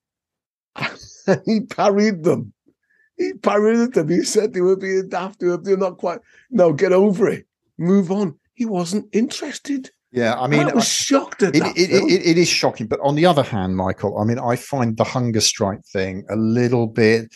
he 1.45 1.61
parried 1.61 2.25
them. 2.25 2.53
He 3.19 3.35
parried 3.35 3.93
them. 3.93 4.09
He 4.09 4.23
said 4.23 4.53
they 4.53 4.63
were 4.63 4.77
being 4.77 5.09
daft. 5.09 5.41
They're 5.41 5.77
not 5.77 5.99
quite. 5.99 6.21
No, 6.51 6.73
get 6.73 6.93
over 6.93 7.29
it. 7.29 7.47
Move 7.77 8.11
on. 8.11 8.39
He 8.55 8.65
wasn't 8.65 9.09
interested. 9.13 9.91
Yeah, 10.13 10.35
I 10.39 10.47
mean, 10.47 10.69
I 10.69 10.73
was 10.73 10.89
shocked 10.89 11.43
at 11.43 11.55
it, 11.55 11.61
that. 11.61 11.77
It, 11.77 11.91
it, 11.91 12.27
it 12.27 12.39
is 12.39 12.49
shocking, 12.49 12.87
but 12.87 13.01
on 13.01 13.17
the 13.17 13.27
other 13.27 13.43
hand, 13.43 13.77
Michael, 13.77 14.19
I 14.19 14.25
mean, 14.25 14.39
I 14.39 14.57
find 14.57 14.97
the 14.97 15.05
hunger 15.05 15.41
strike 15.41 15.85
thing 15.85 16.25
a 16.31 16.37
little 16.37 16.87
bit 16.87 17.35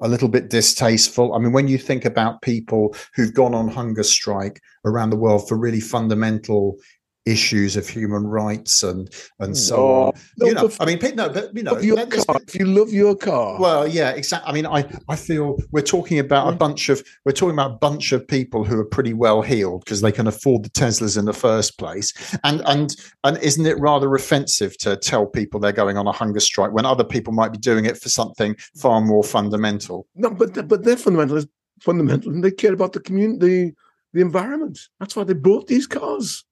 a 0.00 0.08
little 0.08 0.28
bit 0.28 0.50
distasteful. 0.50 1.34
I 1.34 1.38
mean, 1.38 1.52
when 1.52 1.68
you 1.68 1.78
think 1.78 2.04
about 2.04 2.42
people 2.42 2.94
who've 3.14 3.34
gone 3.34 3.54
on 3.54 3.68
hunger 3.68 4.02
strike 4.02 4.60
around 4.84 5.10
the 5.10 5.16
world 5.16 5.48
for 5.48 5.56
really 5.56 5.80
fundamental 5.80 6.76
issues 7.26 7.76
of 7.76 7.88
human 7.88 8.26
rights 8.26 8.82
and 8.82 9.10
and 9.38 9.50
hmm. 9.50 9.54
so 9.54 9.76
no, 9.76 9.82
on. 9.82 10.12
No, 10.38 10.46
you 10.46 10.54
know, 10.54 10.70
I 10.80 10.84
mean, 10.84 10.98
no, 11.14 11.28
but 11.28 11.54
you 11.54 11.62
know, 11.62 11.78
your 11.78 12.06
car, 12.06 12.40
if 12.46 12.54
you 12.54 12.66
love 12.66 12.90
your 12.90 13.16
car, 13.16 13.58
well, 13.60 13.86
yeah, 13.88 14.10
exactly. 14.10 14.50
I 14.50 14.54
mean, 14.54 14.66
I 14.66 14.84
I 15.08 15.16
feel 15.16 15.58
we're 15.72 15.82
talking 15.82 16.18
about 16.18 16.48
a 16.48 16.52
hmm. 16.52 16.58
bunch 16.58 16.88
of 16.88 17.02
we're 17.24 17.32
talking 17.32 17.54
about 17.54 17.72
a 17.72 17.74
bunch 17.74 18.12
of 18.12 18.26
people 18.26 18.64
who 18.64 18.78
are 18.78 18.84
pretty 18.84 19.14
well 19.14 19.42
heeled 19.42 19.84
because 19.84 20.00
they 20.00 20.12
can 20.12 20.26
afford 20.26 20.64
the 20.64 20.70
Teslas 20.70 21.18
in 21.18 21.24
the 21.24 21.32
first 21.32 21.78
place, 21.78 22.12
and 22.44 22.62
and 22.66 22.96
and 23.24 23.38
isn't 23.38 23.66
it 23.66 23.78
rather 23.78 24.14
offensive 24.14 24.76
to 24.78 24.96
tell 24.96 25.26
people 25.26 25.60
they're 25.60 25.72
going 25.72 25.96
on 25.96 26.06
a 26.06 26.12
hunger 26.12 26.40
strike 26.40 26.72
when 26.72 26.86
other 26.86 27.04
people 27.04 27.32
might 27.32 27.52
be 27.52 27.58
doing 27.58 27.86
it 27.86 27.96
for 27.96 28.08
something 28.08 28.56
far 28.76 29.00
more 29.00 29.24
fundamental? 29.24 30.06
No, 30.14 30.30
but 30.30 30.68
but 30.68 30.84
they're 30.84 30.96
fundamental, 30.96 31.42
fundamental, 31.80 32.32
and 32.32 32.44
they 32.44 32.50
care 32.50 32.72
about 32.72 32.92
the 32.92 33.00
community, 33.00 33.38
the, 33.38 33.74
the 34.12 34.20
environment. 34.20 34.78
That's 35.00 35.16
why 35.16 35.24
they 35.24 35.34
bought 35.34 35.66
these 35.66 35.86
cars 35.86 36.44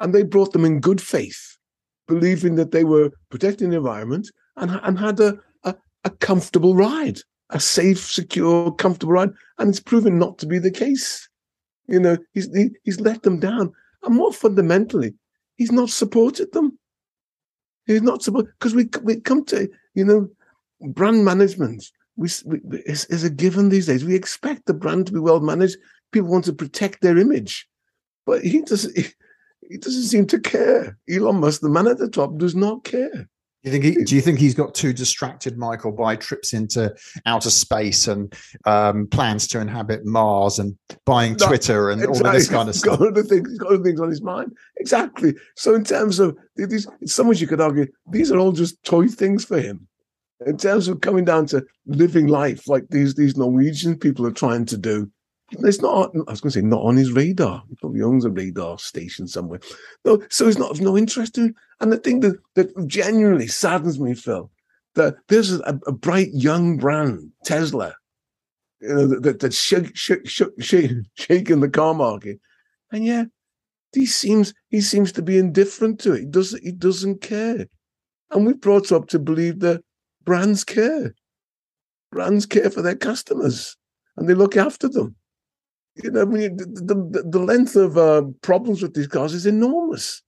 and 0.00 0.14
they 0.14 0.22
brought 0.22 0.52
them 0.52 0.64
in 0.64 0.80
good 0.80 1.00
faith, 1.00 1.56
believing 2.08 2.56
that 2.56 2.72
they 2.72 2.84
were 2.84 3.10
protecting 3.30 3.70
the 3.70 3.76
environment 3.76 4.30
and, 4.56 4.80
and 4.82 4.98
had 4.98 5.20
a, 5.20 5.38
a, 5.64 5.74
a 6.04 6.10
comfortable 6.10 6.74
ride, 6.74 7.20
a 7.50 7.60
safe, 7.60 8.10
secure, 8.10 8.72
comfortable 8.72 9.12
ride. 9.12 9.30
And 9.58 9.68
it's 9.68 9.80
proven 9.80 10.18
not 10.18 10.38
to 10.38 10.46
be 10.46 10.58
the 10.58 10.70
case. 10.70 11.28
You 11.86 12.00
know, 12.00 12.16
he's 12.32 12.48
he, 12.54 12.70
he's 12.84 13.00
let 13.00 13.22
them 13.22 13.40
down. 13.40 13.72
And 14.02 14.14
more 14.14 14.32
fundamentally, 14.32 15.14
he's 15.56 15.72
not 15.72 15.90
supported 15.90 16.52
them. 16.52 16.78
He's 17.86 18.02
not 18.02 18.22
supported 18.22 18.52
because 18.58 18.74
we 18.74 18.88
we 19.02 19.20
come 19.20 19.44
to 19.46 19.68
you 19.94 20.04
know 20.04 20.28
brand 20.80 21.24
management. 21.24 21.84
We, 22.16 22.28
we 22.44 22.58
is, 22.86 23.06
is 23.06 23.24
a 23.24 23.30
given 23.30 23.68
these 23.68 23.86
days. 23.86 24.04
We 24.04 24.14
expect 24.14 24.66
the 24.66 24.74
brand 24.74 25.06
to 25.06 25.12
be 25.12 25.18
well 25.18 25.40
managed. 25.40 25.78
People 26.12 26.30
want 26.30 26.44
to 26.46 26.52
protect 26.52 27.02
their 27.02 27.18
image, 27.18 27.68
but 28.24 28.42
he 28.42 28.62
doesn't. 28.62 28.96
He, 29.70 29.78
doesn't 29.78 30.02
seem 30.02 30.26
to 30.26 30.40
care. 30.40 30.98
Elon 31.08 31.36
Musk, 31.36 31.60
the 31.60 31.68
man 31.68 31.86
at 31.86 31.98
the 31.98 32.08
top, 32.08 32.36
does 32.38 32.56
not 32.56 32.84
care. 32.84 33.28
You 33.62 33.70
think 33.70 33.84
he, 33.84 33.92
do 34.04 34.14
you 34.14 34.22
think 34.22 34.38
he's 34.38 34.54
got 34.54 34.74
too 34.74 34.94
distracted, 34.94 35.58
Michael, 35.58 35.92
by 35.92 36.16
trips 36.16 36.54
into 36.54 36.94
outer 37.26 37.50
space 37.50 38.08
and 38.08 38.34
um, 38.64 39.06
plans 39.06 39.46
to 39.48 39.60
inhabit 39.60 40.06
Mars 40.06 40.58
and 40.58 40.78
buying 41.04 41.36
no, 41.38 41.46
Twitter 41.46 41.90
and 41.90 42.00
exactly. 42.00 42.20
all 42.20 42.26
of 42.26 42.32
this 42.32 42.48
kind 42.48 42.68
of 42.70 42.74
he's 42.74 42.80
stuff? 42.80 42.98
Got 42.98 43.08
other 43.08 43.22
things, 43.22 43.50
he's 43.50 43.58
got 43.58 43.72
other 43.74 43.82
things 43.82 44.00
on 44.00 44.08
his 44.08 44.22
mind. 44.22 44.56
Exactly. 44.78 45.34
So, 45.56 45.74
in 45.74 45.84
terms 45.84 46.20
of 46.20 46.38
these, 46.56 46.88
in 47.02 47.06
some 47.06 47.28
ways, 47.28 47.42
you 47.42 47.46
could 47.46 47.60
argue 47.60 47.86
these 48.10 48.32
are 48.32 48.38
all 48.38 48.52
just 48.52 48.82
toy 48.82 49.08
things 49.08 49.44
for 49.44 49.60
him. 49.60 49.86
In 50.46 50.56
terms 50.56 50.88
of 50.88 51.02
coming 51.02 51.26
down 51.26 51.44
to 51.46 51.62
living 51.84 52.28
life 52.28 52.66
like 52.66 52.88
these 52.88 53.14
these 53.14 53.36
Norwegian 53.36 53.98
people 53.98 54.26
are 54.26 54.32
trying 54.32 54.64
to 54.66 54.78
do, 54.78 55.10
it's 55.52 55.80
not. 55.80 56.10
I 56.14 56.30
was 56.30 56.40
going 56.40 56.50
to 56.52 56.60
say 56.60 56.62
not 56.62 56.82
on 56.82 56.96
his 56.96 57.12
radar. 57.12 57.62
He 57.68 57.74
probably 57.76 58.02
owns 58.02 58.24
a 58.24 58.30
radar 58.30 58.78
station 58.78 59.26
somewhere. 59.26 59.60
No, 60.04 60.22
so 60.30 60.46
he's 60.46 60.58
not 60.58 60.70
of 60.70 60.80
no 60.80 60.96
interest 60.96 61.34
to. 61.34 61.52
And 61.80 61.92
the 61.92 61.98
thing 61.98 62.20
that 62.20 62.36
that 62.54 62.86
genuinely 62.86 63.48
saddens 63.48 63.98
me, 63.98 64.14
Phil, 64.14 64.50
that 64.94 65.16
there's 65.28 65.52
a, 65.52 65.80
a 65.86 65.92
bright 65.92 66.30
young 66.32 66.76
brand, 66.76 67.32
Tesla, 67.44 67.94
you 68.80 68.88
know, 68.88 69.06
that 69.20 69.40
that's 69.40 69.60
shake, 69.60 69.96
shake, 69.96 70.28
shake, 70.28 70.90
shaking 71.16 71.60
the 71.60 71.68
car 71.68 71.94
market, 71.94 72.38
and 72.92 73.04
yeah, 73.04 73.24
he 73.92 74.06
seems 74.06 74.54
he 74.68 74.80
seems 74.80 75.12
to 75.12 75.22
be 75.22 75.38
indifferent 75.38 75.98
to 76.00 76.12
it. 76.12 76.20
He 76.20 76.26
doesn't 76.26 76.62
he 76.62 76.72
doesn't 76.72 77.22
care, 77.22 77.66
and 78.30 78.46
we're 78.46 78.54
brought 78.54 78.92
up 78.92 79.08
to 79.08 79.18
believe 79.18 79.60
that 79.60 79.82
brands 80.24 80.64
care. 80.64 81.14
Brands 82.12 82.44
care 82.44 82.70
for 82.70 82.82
their 82.82 82.96
customers 82.96 83.76
and 84.16 84.28
they 84.28 84.34
look 84.34 84.56
after 84.56 84.88
them 84.88 85.16
you 86.02 86.10
know, 86.10 86.22
I 86.22 86.24
mean, 86.24 86.56
the, 86.56 86.94
the, 87.10 87.22
the 87.28 87.38
length 87.38 87.76
of 87.76 87.96
uh, 87.96 88.22
problems 88.42 88.82
with 88.82 88.94
these 88.94 89.06
cars 89.06 89.34
is 89.34 89.46
enormous. 89.46 90.22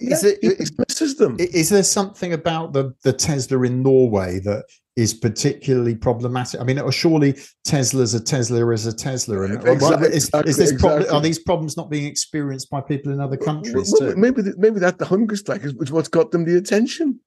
Is 0.00 0.22
yeah, 0.22 0.30
it, 0.30 0.38
he 0.40 0.48
dismisses 0.54 1.16
them. 1.16 1.36
Is 1.38 1.68
there 1.70 1.82
something 1.82 2.32
about 2.32 2.72
the, 2.72 2.94
the 3.02 3.12
Tesla 3.12 3.62
in 3.62 3.82
Norway 3.82 4.38
that 4.40 4.64
is 4.96 5.12
particularly 5.12 5.94
problematic? 5.94 6.60
I 6.60 6.64
mean, 6.64 6.80
surely 6.90 7.38
Tesla's 7.64 8.14
a 8.14 8.20
Tesla 8.22 8.70
is 8.70 8.86
a 8.86 8.94
Tesla, 8.94 9.42
and 9.42 9.66
exactly, 9.66 10.08
is, 10.08 10.30
is, 10.46 10.56
this 10.56 10.70
exactly. 10.72 11.08
are 11.08 11.20
these 11.20 11.38
problems 11.38 11.76
not 11.76 11.90
being 11.90 12.06
experienced 12.06 12.70
by 12.70 12.80
people 12.80 13.12
in 13.12 13.20
other 13.20 13.36
countries 13.36 13.94
well, 13.98 14.12
too? 14.12 14.16
Maybe 14.16 14.42
maybe 14.56 14.80
that 14.80 14.98
the 14.98 15.06
hunger 15.06 15.36
strike 15.36 15.64
is 15.64 15.92
what's 15.92 16.08
got 16.08 16.30
them 16.30 16.44
the 16.44 16.56
attention. 16.56 17.20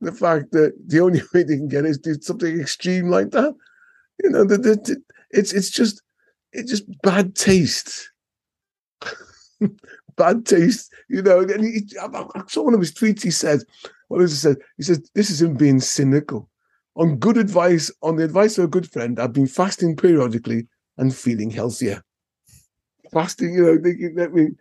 The 0.00 0.12
fact 0.12 0.52
that 0.52 0.72
the 0.86 1.00
only 1.00 1.20
way 1.34 1.42
they 1.42 1.56
can 1.56 1.68
get 1.68 1.84
is 1.84 1.98
do 1.98 2.16
something 2.20 2.58
extreme 2.58 3.08
like 3.08 3.30
that. 3.30 3.54
You 4.22 4.30
know, 4.30 4.44
the, 4.44 4.58
the, 4.58 5.02
it's 5.30 5.52
it's 5.52 5.70
just 5.70 6.02
it's 6.52 6.70
just 6.70 6.84
bad 7.02 7.34
taste. 7.34 8.10
bad 10.16 10.46
taste, 10.46 10.92
you 11.08 11.22
know. 11.22 11.40
And 11.40 11.64
he, 11.64 11.86
I, 12.00 12.42
saw 12.48 12.64
one 12.64 12.74
of 12.74 12.80
his 12.80 12.92
tweets. 12.92 13.22
He 13.22 13.30
said, 13.30 13.60
"What 14.08 14.18
does 14.18 14.32
he 14.32 14.36
say?" 14.36 14.56
He 14.76 14.82
says, 14.82 15.08
"This 15.14 15.30
is 15.30 15.42
him 15.42 15.54
being 15.54 15.80
cynical." 15.80 16.48
On 16.96 17.16
good 17.16 17.36
advice, 17.36 17.92
on 18.02 18.16
the 18.16 18.24
advice 18.24 18.58
of 18.58 18.64
a 18.64 18.68
good 18.68 18.90
friend, 18.90 19.20
I've 19.20 19.32
been 19.32 19.46
fasting 19.46 19.96
periodically 19.96 20.66
and 20.96 21.14
feeling 21.14 21.50
healthier. 21.50 22.02
Fasting, 23.12 23.54
you 23.54 23.62
know, 23.62 23.78
thinking, 23.80 24.20
I 24.20 24.26
mean, 24.26 24.56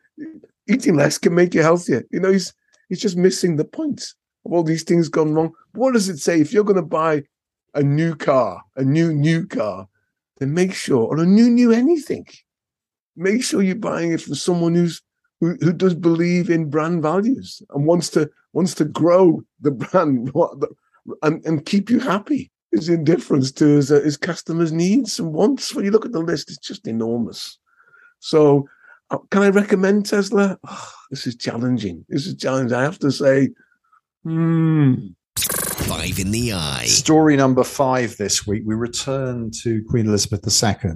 eating 0.70 0.96
less 0.96 1.18
can 1.18 1.34
make 1.34 1.56
you 1.56 1.64
healthier. 1.64 2.04
You 2.12 2.20
know, 2.20 2.32
he's 2.32 2.54
he's 2.90 3.02
just 3.02 3.18
missing 3.18 3.56
the 3.56 3.66
point 3.66 4.14
of 4.46 4.54
all 4.54 4.64
these 4.64 4.84
things 4.84 5.10
gone 5.10 5.34
wrong. 5.34 5.54
What 5.74 5.94
does 5.94 6.10
it 6.10 6.20
say 6.20 6.40
if 6.40 6.54
you're 6.54 6.64
going 6.64 6.78
to 6.78 6.82
buy 6.82 7.24
a 7.74 7.84
new 7.84 8.16
car, 8.16 8.62
a 8.76 8.84
new 8.84 9.14
new 9.14 9.46
car, 9.48 9.88
then 10.40 10.54
make 10.54 10.74
sure, 10.74 11.04
or 11.04 11.18
a 11.20 11.26
new 11.26 11.50
new 11.50 11.72
anything, 11.72 12.26
make 13.16 13.44
sure 13.44 13.62
you're 13.62 13.76
buying 13.76 14.12
it 14.12 14.22
from 14.22 14.36
someone 14.36 14.76
who's 14.76 15.02
who, 15.40 15.56
who 15.62 15.74
does 15.74 15.94
believe 15.94 16.50
in 16.50 16.70
brand 16.70 17.02
values 17.02 17.62
and 17.70 17.86
wants 17.86 18.10
to 18.10 18.30
wants 18.54 18.74
to 18.76 18.86
grow 18.86 19.42
the 19.62 19.72
brand 19.72 20.32
and, 21.22 21.46
and 21.46 21.66
keep 21.66 21.90
you 21.90 22.00
happy. 22.00 22.52
His 22.72 22.90
indifference 22.90 23.52
to 23.54 23.66
his, 23.66 23.92
uh, 23.92 24.02
his 24.02 24.18
customers' 24.18 24.74
needs 24.74 25.20
and 25.20 25.34
wants. 25.34 25.74
When 25.74 25.86
you 25.86 25.92
look 25.92 26.06
at 26.06 26.12
the 26.12 26.20
list, 26.20 26.50
it's 26.50 26.58
just 26.58 26.86
enormous. 26.86 27.58
So, 28.20 28.68
uh, 29.10 29.20
can 29.32 29.42
I 29.44 29.50
recommend 29.50 30.06
Tesla? 30.06 30.58
Oh, 30.68 30.92
this 31.10 31.26
is 31.26 31.38
challenging. 31.38 32.06
This 32.10 32.28
is 32.28 32.36
challenging. 32.36 32.78
I 32.78 32.84
have 32.84 33.00
to 33.00 33.12
say, 33.12 33.50
hmm, 34.24 34.96
Five 35.98 36.20
in 36.20 36.30
the 36.30 36.54
eye. 36.54 36.86
Story 36.86 37.36
number 37.36 37.64
five 37.64 38.18
this 38.18 38.46
week. 38.46 38.62
We 38.68 38.76
return 38.76 39.50
to 39.64 39.84
Queen 39.90 40.06
Elizabeth 40.06 40.46
II, 40.46 40.92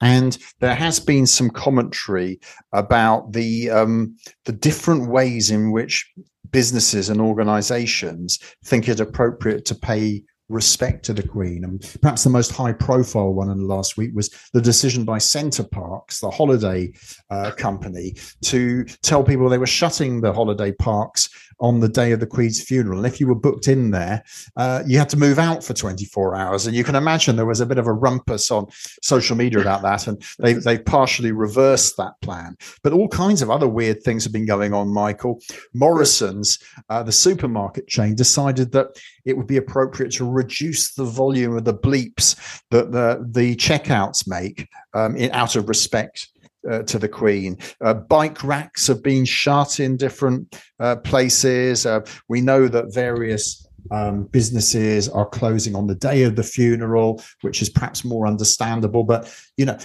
and 0.00 0.38
there 0.60 0.74
has 0.74 0.98
been 0.98 1.26
some 1.26 1.50
commentary 1.50 2.40
about 2.72 3.32
the 3.32 3.68
um, 3.68 4.16
the 4.46 4.52
different 4.52 5.10
ways 5.10 5.50
in 5.50 5.72
which 5.72 6.10
businesses 6.52 7.10
and 7.10 7.20
organisations 7.20 8.38
think 8.64 8.88
it 8.88 8.98
appropriate 8.98 9.66
to 9.66 9.74
pay 9.74 10.24
respect 10.48 11.04
to 11.04 11.12
the 11.12 11.26
Queen. 11.26 11.62
And 11.64 11.80
perhaps 12.00 12.24
the 12.24 12.30
most 12.30 12.50
high 12.50 12.72
profile 12.72 13.32
one 13.32 13.50
in 13.50 13.58
the 13.58 13.66
last 13.66 13.96
week 13.96 14.10
was 14.14 14.30
the 14.52 14.60
decision 14.60 15.04
by 15.04 15.18
Center 15.18 15.64
Parcs, 15.64 16.20
the 16.20 16.30
holiday 16.30 16.92
uh, 17.30 17.52
company, 17.52 18.16
to 18.42 18.84
tell 19.02 19.22
people 19.22 19.48
they 19.48 19.58
were 19.58 19.66
shutting 19.66 20.20
the 20.20 20.32
holiday 20.32 20.72
parks 20.72 21.28
on 21.60 21.80
the 21.80 21.88
day 21.88 22.12
of 22.12 22.20
the 22.20 22.26
Queen's 22.26 22.62
funeral. 22.62 22.98
And 22.98 23.06
if 23.06 23.20
you 23.20 23.26
were 23.26 23.34
booked 23.34 23.68
in 23.68 23.90
there, 23.90 24.24
uh, 24.56 24.82
you 24.86 24.98
had 24.98 25.08
to 25.10 25.16
move 25.16 25.38
out 25.38 25.62
for 25.62 25.74
24 25.74 26.34
hours. 26.34 26.66
And 26.66 26.74
you 26.74 26.84
can 26.84 26.94
imagine 26.94 27.36
there 27.36 27.46
was 27.46 27.60
a 27.60 27.66
bit 27.66 27.78
of 27.78 27.86
a 27.86 27.92
rumpus 27.92 28.50
on 28.50 28.66
social 29.02 29.36
media 29.36 29.60
about 29.60 29.82
that. 29.82 30.06
And 30.06 30.22
they, 30.38 30.54
they 30.54 30.78
partially 30.78 31.32
reversed 31.32 31.96
that 31.98 32.20
plan. 32.22 32.56
But 32.82 32.92
all 32.92 33.08
kinds 33.08 33.42
of 33.42 33.50
other 33.50 33.68
weird 33.68 34.02
things 34.02 34.24
have 34.24 34.32
been 34.32 34.46
going 34.46 34.72
on, 34.72 34.88
Michael. 34.88 35.40
Morrison's, 35.74 36.58
uh, 36.88 37.02
the 37.02 37.12
supermarket 37.12 37.86
chain, 37.88 38.14
decided 38.14 38.72
that 38.72 38.98
it 39.24 39.36
would 39.36 39.46
be 39.46 39.58
appropriate 39.58 40.12
to 40.12 40.28
reduce 40.28 40.94
the 40.94 41.04
volume 41.04 41.56
of 41.56 41.64
the 41.64 41.74
bleeps 41.74 42.62
that 42.70 42.90
the, 42.92 43.26
the 43.30 43.54
checkouts 43.56 44.26
make 44.26 44.68
um, 44.94 45.16
in, 45.16 45.30
out 45.32 45.56
of 45.56 45.68
respect 45.68 46.29
uh, 46.68 46.82
to 46.82 46.98
the 46.98 47.08
Queen. 47.08 47.56
Uh, 47.80 47.94
bike 47.94 48.42
racks 48.44 48.86
have 48.86 49.02
been 49.02 49.24
shut 49.24 49.80
in 49.80 49.96
different 49.96 50.60
uh, 50.78 50.96
places. 50.96 51.86
Uh, 51.86 52.00
we 52.28 52.40
know 52.40 52.68
that 52.68 52.92
various 52.92 53.66
um, 53.90 54.24
businesses 54.24 55.08
are 55.08 55.26
closing 55.26 55.74
on 55.74 55.86
the 55.86 55.94
day 55.94 56.22
of 56.22 56.36
the 56.36 56.42
funeral, 56.42 57.22
which 57.42 57.62
is 57.62 57.70
perhaps 57.70 58.04
more 58.04 58.26
understandable. 58.26 59.04
But 59.04 59.32
you 59.56 59.64
know, 59.64 59.78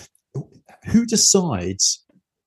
who 0.86 1.06
decides 1.06 2.04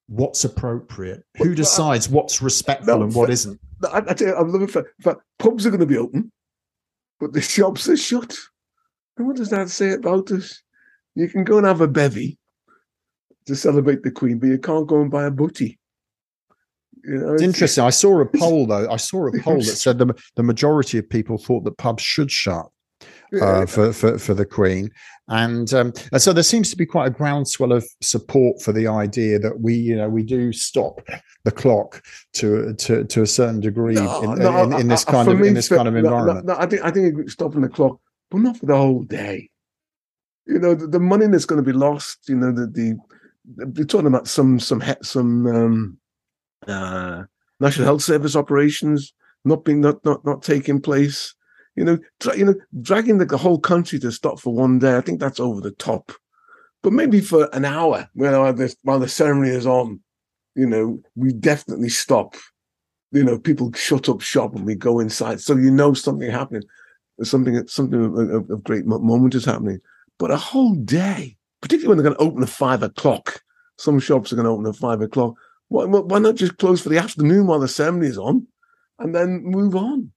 what's 0.08 0.44
appropriate? 0.44 1.24
Who 1.38 1.54
decides 1.54 2.08
what's 2.08 2.42
respectful 2.42 2.98
no, 2.98 3.04
and 3.04 3.14
what 3.14 3.30
isn't? 3.30 3.58
I, 3.92 3.98
I 4.08 4.14
tell 4.14 4.28
you, 4.28 4.36
I'm 4.36 4.50
looking 4.50 4.68
for, 4.68 4.90
for 5.02 5.22
pubs 5.38 5.66
are 5.66 5.70
going 5.70 5.80
to 5.80 5.86
be 5.86 5.98
open, 5.98 6.32
but 7.20 7.32
the 7.32 7.40
shops 7.40 7.88
are 7.88 7.96
shut. 7.96 8.36
And 9.16 9.26
what 9.26 9.36
does 9.36 9.50
that 9.50 9.70
say 9.70 9.92
about 9.92 10.30
us? 10.30 10.62
You 11.14 11.28
can 11.28 11.44
go 11.44 11.58
and 11.58 11.66
have 11.66 11.80
a 11.80 11.88
bevy 11.88 12.38
to 13.48 13.56
celebrate 13.56 14.02
the 14.02 14.10
Queen, 14.10 14.38
but 14.38 14.46
you 14.46 14.58
can't 14.58 14.86
go 14.86 15.00
and 15.00 15.10
buy 15.10 15.24
a 15.24 15.30
booty. 15.30 15.78
You 17.04 17.18
know, 17.18 17.34
it's, 17.34 17.42
it's 17.42 17.54
interesting. 17.54 17.84
I 17.84 17.90
saw 17.90 18.20
a 18.20 18.26
poll 18.26 18.66
though. 18.66 18.88
I 18.90 18.96
saw 18.96 19.26
a 19.26 19.38
poll 19.42 19.56
that 19.56 19.64
said 19.64 19.98
the 19.98 20.14
the 20.36 20.42
majority 20.42 20.98
of 20.98 21.08
people 21.08 21.38
thought 21.38 21.64
that 21.64 21.78
pubs 21.78 22.02
should 22.02 22.30
shut 22.30 22.66
uh, 23.40 23.66
for, 23.66 23.92
for 23.92 24.18
for 24.18 24.34
the 24.34 24.46
Queen, 24.46 24.90
and 25.28 25.72
um, 25.74 25.92
and 26.12 26.20
so 26.20 26.32
there 26.32 26.42
seems 26.42 26.70
to 26.70 26.76
be 26.76 26.86
quite 26.86 27.06
a 27.06 27.10
groundswell 27.10 27.72
of 27.72 27.86
support 28.00 28.60
for 28.62 28.72
the 28.72 28.86
idea 28.86 29.38
that 29.38 29.60
we 29.60 29.74
you 29.74 29.96
know 29.96 30.08
we 30.08 30.22
do 30.22 30.52
stop 30.52 31.00
the 31.44 31.52
clock 31.52 32.02
to 32.34 32.74
to 32.74 33.04
to 33.04 33.22
a 33.22 33.26
certain 33.26 33.60
degree 33.60 33.94
no, 33.94 34.22
in, 34.22 34.38
no, 34.38 34.62
in, 34.64 34.72
in, 34.74 34.88
this 34.88 35.04
kind 35.04 35.28
of 35.28 35.40
in 35.40 35.54
this 35.54 35.68
kind 35.68 35.88
of 35.88 35.96
environment. 35.96 36.46
No, 36.46 36.56
I 36.58 36.66
think 36.66 36.82
I 36.82 36.90
think 36.90 37.30
stopping 37.30 37.60
the 37.60 37.68
clock, 37.68 38.00
but 38.30 38.38
not 38.38 38.56
for 38.56 38.66
the 38.66 38.76
whole 38.76 39.02
day. 39.02 39.50
You 40.46 40.58
know, 40.58 40.74
the, 40.74 40.86
the 40.86 41.00
money 41.00 41.26
that's 41.26 41.44
going 41.44 41.62
to 41.62 41.72
be 41.72 41.76
lost. 41.76 42.28
You 42.28 42.36
know, 42.36 42.52
the 42.52 42.66
the 42.66 42.98
they're 43.56 43.84
talking 43.84 44.06
about 44.06 44.28
some 44.28 44.60
some 44.60 44.82
some 45.02 45.46
um, 45.46 45.98
uh, 46.66 47.24
national 47.60 47.86
health 47.86 48.02
service 48.02 48.36
operations 48.36 49.12
not 49.44 49.64
being 49.64 49.80
not 49.80 50.04
not 50.04 50.24
not 50.24 50.42
taking 50.42 50.80
place. 50.80 51.34
You 51.76 51.84
know, 51.84 51.98
tra- 52.18 52.36
you 52.36 52.44
know, 52.44 52.54
dragging 52.82 53.18
the, 53.18 53.24
the, 53.24 53.38
whole 53.38 53.60
country 53.60 54.00
to 54.00 54.10
stop 54.10 54.40
for 54.40 54.52
one 54.52 54.80
day. 54.80 54.96
I 54.96 55.00
think 55.00 55.20
that's 55.20 55.38
over 55.38 55.60
the 55.60 55.70
top. 55.70 56.10
But 56.82 56.92
maybe 56.92 57.20
for 57.20 57.48
an 57.52 57.64
hour, 57.64 58.08
while 58.14 58.52
the 58.52 58.74
while 58.82 58.98
the 58.98 59.08
ceremony 59.08 59.50
is 59.50 59.66
on, 59.66 60.00
you 60.54 60.66
know, 60.66 61.00
we 61.14 61.32
definitely 61.32 61.88
stop. 61.88 62.34
You 63.12 63.24
know, 63.24 63.38
people 63.38 63.72
shut 63.72 64.08
up 64.08 64.20
shop 64.20 64.54
and 64.54 64.66
we 64.66 64.74
go 64.74 65.00
inside, 65.00 65.40
so 65.40 65.56
you 65.56 65.70
know 65.70 65.94
something 65.94 66.30
happening, 66.30 66.62
something 67.22 67.66
something 67.66 68.04
of, 68.04 68.50
of 68.50 68.64
great 68.64 68.84
moment 68.84 69.34
is 69.34 69.44
happening. 69.44 69.80
But 70.18 70.30
a 70.30 70.36
whole 70.36 70.74
day, 70.74 71.37
particularly 71.60 71.88
when 71.88 71.98
they're 71.98 72.12
going 72.12 72.16
to 72.16 72.30
open 72.30 72.42
at 72.42 72.48
five 72.48 72.82
o'clock. 72.82 73.42
Some 73.76 74.00
shops 74.00 74.32
are 74.32 74.36
going 74.36 74.46
to 74.46 74.52
open 74.52 74.66
at 74.66 74.76
five 74.76 75.00
o'clock. 75.00 75.34
Why, 75.68 75.84
why 75.84 76.18
not 76.18 76.36
just 76.36 76.58
close 76.58 76.80
for 76.80 76.88
the 76.88 76.98
afternoon 76.98 77.46
while 77.46 77.60
the 77.60 77.68
ceremony 77.68 78.06
is 78.06 78.18
on, 78.18 78.46
and 78.98 79.14
then 79.14 79.42
move 79.44 79.76
on? 79.76 80.12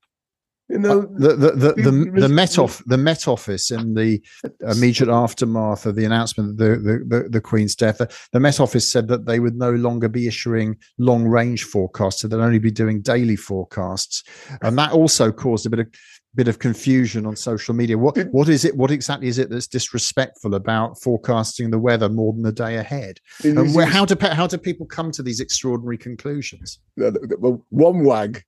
You 0.71 0.79
know, 0.79 1.01
uh, 1.01 1.05
the 1.11 1.35
the 1.35 1.51
the, 1.51 1.73
the, 1.73 2.21
the 2.21 2.29
Met 2.29 2.57
off 2.57 2.81
the 2.85 2.97
Met 2.97 3.27
Office 3.27 3.71
in 3.71 3.93
the 3.93 4.21
immediate 4.61 5.09
aftermath 5.09 5.85
of 5.85 5.95
the 5.95 6.05
announcement 6.05 6.51
of 6.51 6.57
the, 6.57 6.69
the, 6.77 7.05
the, 7.05 7.29
the 7.29 7.41
Queen's 7.41 7.75
death, 7.75 7.97
the, 7.97 8.09
the, 8.31 8.39
Met 8.39 8.61
Office 8.61 8.89
said 8.89 9.09
that 9.09 9.25
they 9.25 9.41
would 9.41 9.55
no 9.55 9.71
longer 9.71 10.07
be 10.07 10.27
issuing 10.27 10.77
long 10.97 11.25
range 11.25 11.65
forecasts, 11.65 12.21
so 12.21 12.29
they'd 12.29 12.37
only 12.37 12.57
be 12.57 12.71
doing 12.71 13.01
daily 13.01 13.35
forecasts, 13.35 14.23
and 14.61 14.77
that 14.77 14.93
also 14.93 15.29
caused 15.29 15.65
a 15.65 15.69
bit 15.69 15.79
of 15.79 15.87
bit 16.35 16.47
of 16.47 16.59
confusion 16.59 17.25
on 17.25 17.35
social 17.35 17.73
media. 17.73 17.97
What 17.97 18.17
what 18.31 18.47
is 18.47 18.63
it? 18.65 18.75
What 18.75 18.91
exactly 18.91 19.27
is 19.27 19.37
it 19.37 19.49
that's 19.49 19.67
disrespectful 19.67 20.55
about 20.55 20.99
forecasting 20.99 21.71
the 21.71 21.79
weather 21.79 22.09
more 22.09 22.33
than 22.33 22.45
a 22.45 22.51
day 22.51 22.77
ahead? 22.77 23.19
And 23.43 23.73
where, 23.75 23.85
how 23.85 24.05
do 24.05 24.15
how 24.27 24.47
do 24.47 24.57
people 24.57 24.85
come 24.85 25.11
to 25.11 25.23
these 25.23 25.39
extraordinary 25.39 25.97
conclusions? 25.97 26.79
Well, 26.97 27.65
one 27.69 28.03
wag 28.03 28.43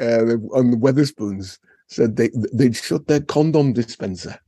uh, 0.00 0.38
on 0.52 0.70
the 0.70 0.78
Wetherspoons 0.78 1.58
said 1.88 2.16
they 2.16 2.30
they'd 2.52 2.76
shut 2.76 3.06
their 3.06 3.20
condom 3.20 3.72
dispenser 3.72 4.38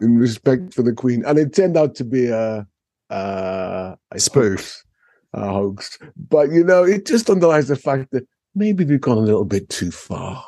in 0.00 0.16
respect 0.16 0.74
for 0.74 0.82
the 0.82 0.92
Queen, 0.92 1.24
and 1.26 1.38
it 1.38 1.54
turned 1.54 1.76
out 1.76 1.96
to 1.96 2.04
be 2.04 2.28
a, 2.28 2.66
a, 3.10 3.96
a 4.12 4.20
spoof, 4.20 4.84
a 5.32 5.50
hoax. 5.50 5.98
But 6.16 6.52
you 6.52 6.62
know, 6.62 6.84
it 6.84 7.06
just 7.06 7.28
underlies 7.28 7.66
the 7.66 7.76
fact 7.76 8.12
that 8.12 8.26
maybe 8.54 8.84
we've 8.84 9.00
gone 9.00 9.18
a 9.18 9.22
little 9.22 9.44
bit 9.44 9.68
too 9.68 9.90
far 9.90 10.44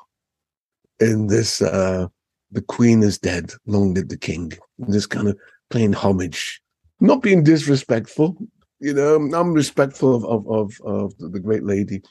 in 1.00 1.26
this 1.26 1.62
uh 1.62 2.06
the 2.52 2.62
queen 2.62 3.02
is 3.02 3.18
dead 3.18 3.52
long 3.66 3.94
live 3.94 4.08
the 4.08 4.16
king. 4.16 4.52
This 4.78 5.06
kind 5.06 5.28
of 5.28 5.38
playing 5.70 5.92
homage. 5.92 6.60
Not 7.00 7.22
being 7.22 7.42
disrespectful 7.42 8.36
you 8.80 8.94
know 8.94 9.16
i'm 9.16 9.52
respectful 9.52 10.14
of 10.16 10.24
of 10.24 10.48
of, 10.48 10.80
of 10.84 11.32
the 11.32 11.38
great 11.38 11.62
lady. 11.62 12.02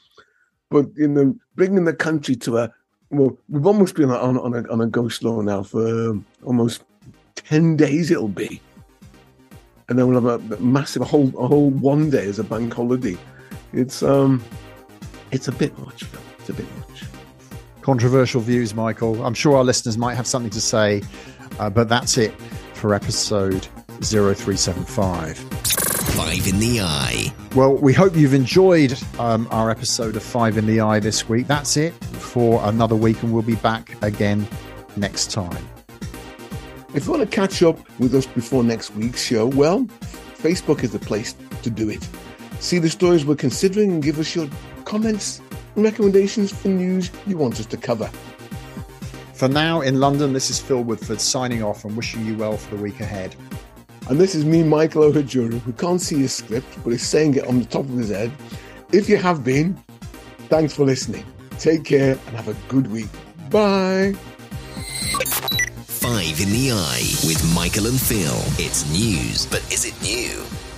But 0.70 0.86
you 0.96 1.08
know 1.08 1.34
bringing 1.56 1.84
the 1.84 1.94
country 1.94 2.36
to 2.36 2.58
a 2.58 2.72
well 3.10 3.36
we've 3.48 3.66
almost 3.66 3.96
been 3.96 4.10
on 4.10 4.38
on 4.38 4.54
a, 4.54 4.68
on 4.70 4.80
a 4.80 4.86
go 4.86 5.08
slow 5.08 5.40
now 5.40 5.62
for 5.62 6.18
almost 6.44 6.84
10 7.34 7.76
days 7.76 8.10
it'll 8.10 8.28
be. 8.28 8.60
And 9.88 9.98
then 9.98 10.06
we'll 10.06 10.22
have 10.22 10.52
a 10.52 10.56
massive 10.60 11.02
a 11.02 11.04
whole 11.04 11.28
a 11.36 11.48
whole 11.48 11.70
one 11.70 12.10
day 12.10 12.26
as 12.26 12.38
a 12.38 12.44
bank 12.44 12.72
holiday. 12.72 13.16
It's 13.72 14.02
um 14.02 14.42
it's 15.32 15.48
a 15.48 15.52
bit 15.52 15.76
much 15.78 16.04
it's 16.38 16.48
a 16.48 16.54
bit 16.54 16.66
much 16.78 16.89
Controversial 17.82 18.40
views, 18.40 18.74
Michael. 18.74 19.24
I'm 19.24 19.34
sure 19.34 19.56
our 19.56 19.64
listeners 19.64 19.96
might 19.96 20.14
have 20.14 20.26
something 20.26 20.50
to 20.50 20.60
say, 20.60 21.02
uh, 21.58 21.70
but 21.70 21.88
that's 21.88 22.18
it 22.18 22.32
for 22.74 22.94
episode 22.94 23.66
0375. 24.02 25.38
Five 25.38 26.46
in 26.46 26.58
the 26.58 26.80
Eye. 26.80 27.32
Well, 27.54 27.76
we 27.76 27.92
hope 27.92 28.14
you've 28.14 28.34
enjoyed 28.34 28.98
um, 29.18 29.48
our 29.50 29.70
episode 29.70 30.16
of 30.16 30.22
Five 30.22 30.58
in 30.58 30.66
the 30.66 30.80
Eye 30.80 31.00
this 31.00 31.28
week. 31.28 31.46
That's 31.46 31.76
it 31.76 31.92
for 32.16 32.60
another 32.68 32.96
week, 32.96 33.22
and 33.22 33.32
we'll 33.32 33.42
be 33.42 33.56
back 33.56 33.96
again 34.02 34.46
next 34.96 35.30
time. 35.30 35.66
If 36.92 37.06
you 37.06 37.12
want 37.12 37.22
to 37.22 37.34
catch 37.34 37.62
up 37.62 37.78
with 37.98 38.14
us 38.14 38.26
before 38.26 38.62
next 38.62 38.94
week's 38.94 39.22
show, 39.22 39.46
well, 39.46 39.84
Facebook 40.36 40.82
is 40.82 40.92
the 40.92 40.98
place 40.98 41.34
to 41.62 41.70
do 41.70 41.88
it. 41.88 42.06
See 42.58 42.78
the 42.78 42.90
stories 42.90 43.24
we're 43.24 43.36
considering 43.36 43.92
and 43.92 44.02
give 44.02 44.18
us 44.18 44.34
your 44.34 44.48
comments 44.84 45.40
and 45.74 45.84
recommendations 45.84 46.52
for 46.52 46.68
news 46.68 47.10
you 47.26 47.36
want 47.36 47.58
us 47.60 47.66
to 47.66 47.76
cover. 47.76 48.10
For 49.34 49.48
now, 49.48 49.80
in 49.80 50.00
London, 50.00 50.32
this 50.32 50.50
is 50.50 50.60
Phil 50.60 50.82
Woodford 50.82 51.20
signing 51.20 51.62
off 51.62 51.84
and 51.84 51.96
wishing 51.96 52.26
you 52.26 52.36
well 52.36 52.56
for 52.56 52.76
the 52.76 52.82
week 52.82 53.00
ahead. 53.00 53.34
And 54.08 54.18
this 54.18 54.34
is 54.34 54.44
me, 54.44 54.62
Michael 54.62 55.10
Ohajuru, 55.10 55.60
who 55.60 55.72
can't 55.72 56.00
see 56.00 56.18
his 56.18 56.34
script 56.34 56.66
but 56.84 56.92
is 56.92 57.06
saying 57.06 57.34
it 57.34 57.46
on 57.46 57.58
the 57.58 57.64
top 57.64 57.84
of 57.84 57.96
his 57.96 58.10
head. 58.10 58.32
If 58.92 59.08
you 59.08 59.16
have 59.16 59.44
been, 59.44 59.82
thanks 60.48 60.74
for 60.74 60.84
listening. 60.84 61.24
Take 61.58 61.84
care 61.84 62.18
and 62.26 62.36
have 62.36 62.48
a 62.48 62.54
good 62.68 62.90
week. 62.90 63.08
Bye. 63.50 64.14
Five 65.86 66.40
in 66.40 66.50
the 66.50 66.72
Eye 66.72 67.14
with 67.26 67.42
Michael 67.54 67.86
and 67.86 68.00
Phil. 68.00 68.40
It's 68.58 68.90
news, 68.90 69.46
but 69.46 69.60
is 69.72 69.84
it 69.84 69.94
new? 70.02 70.69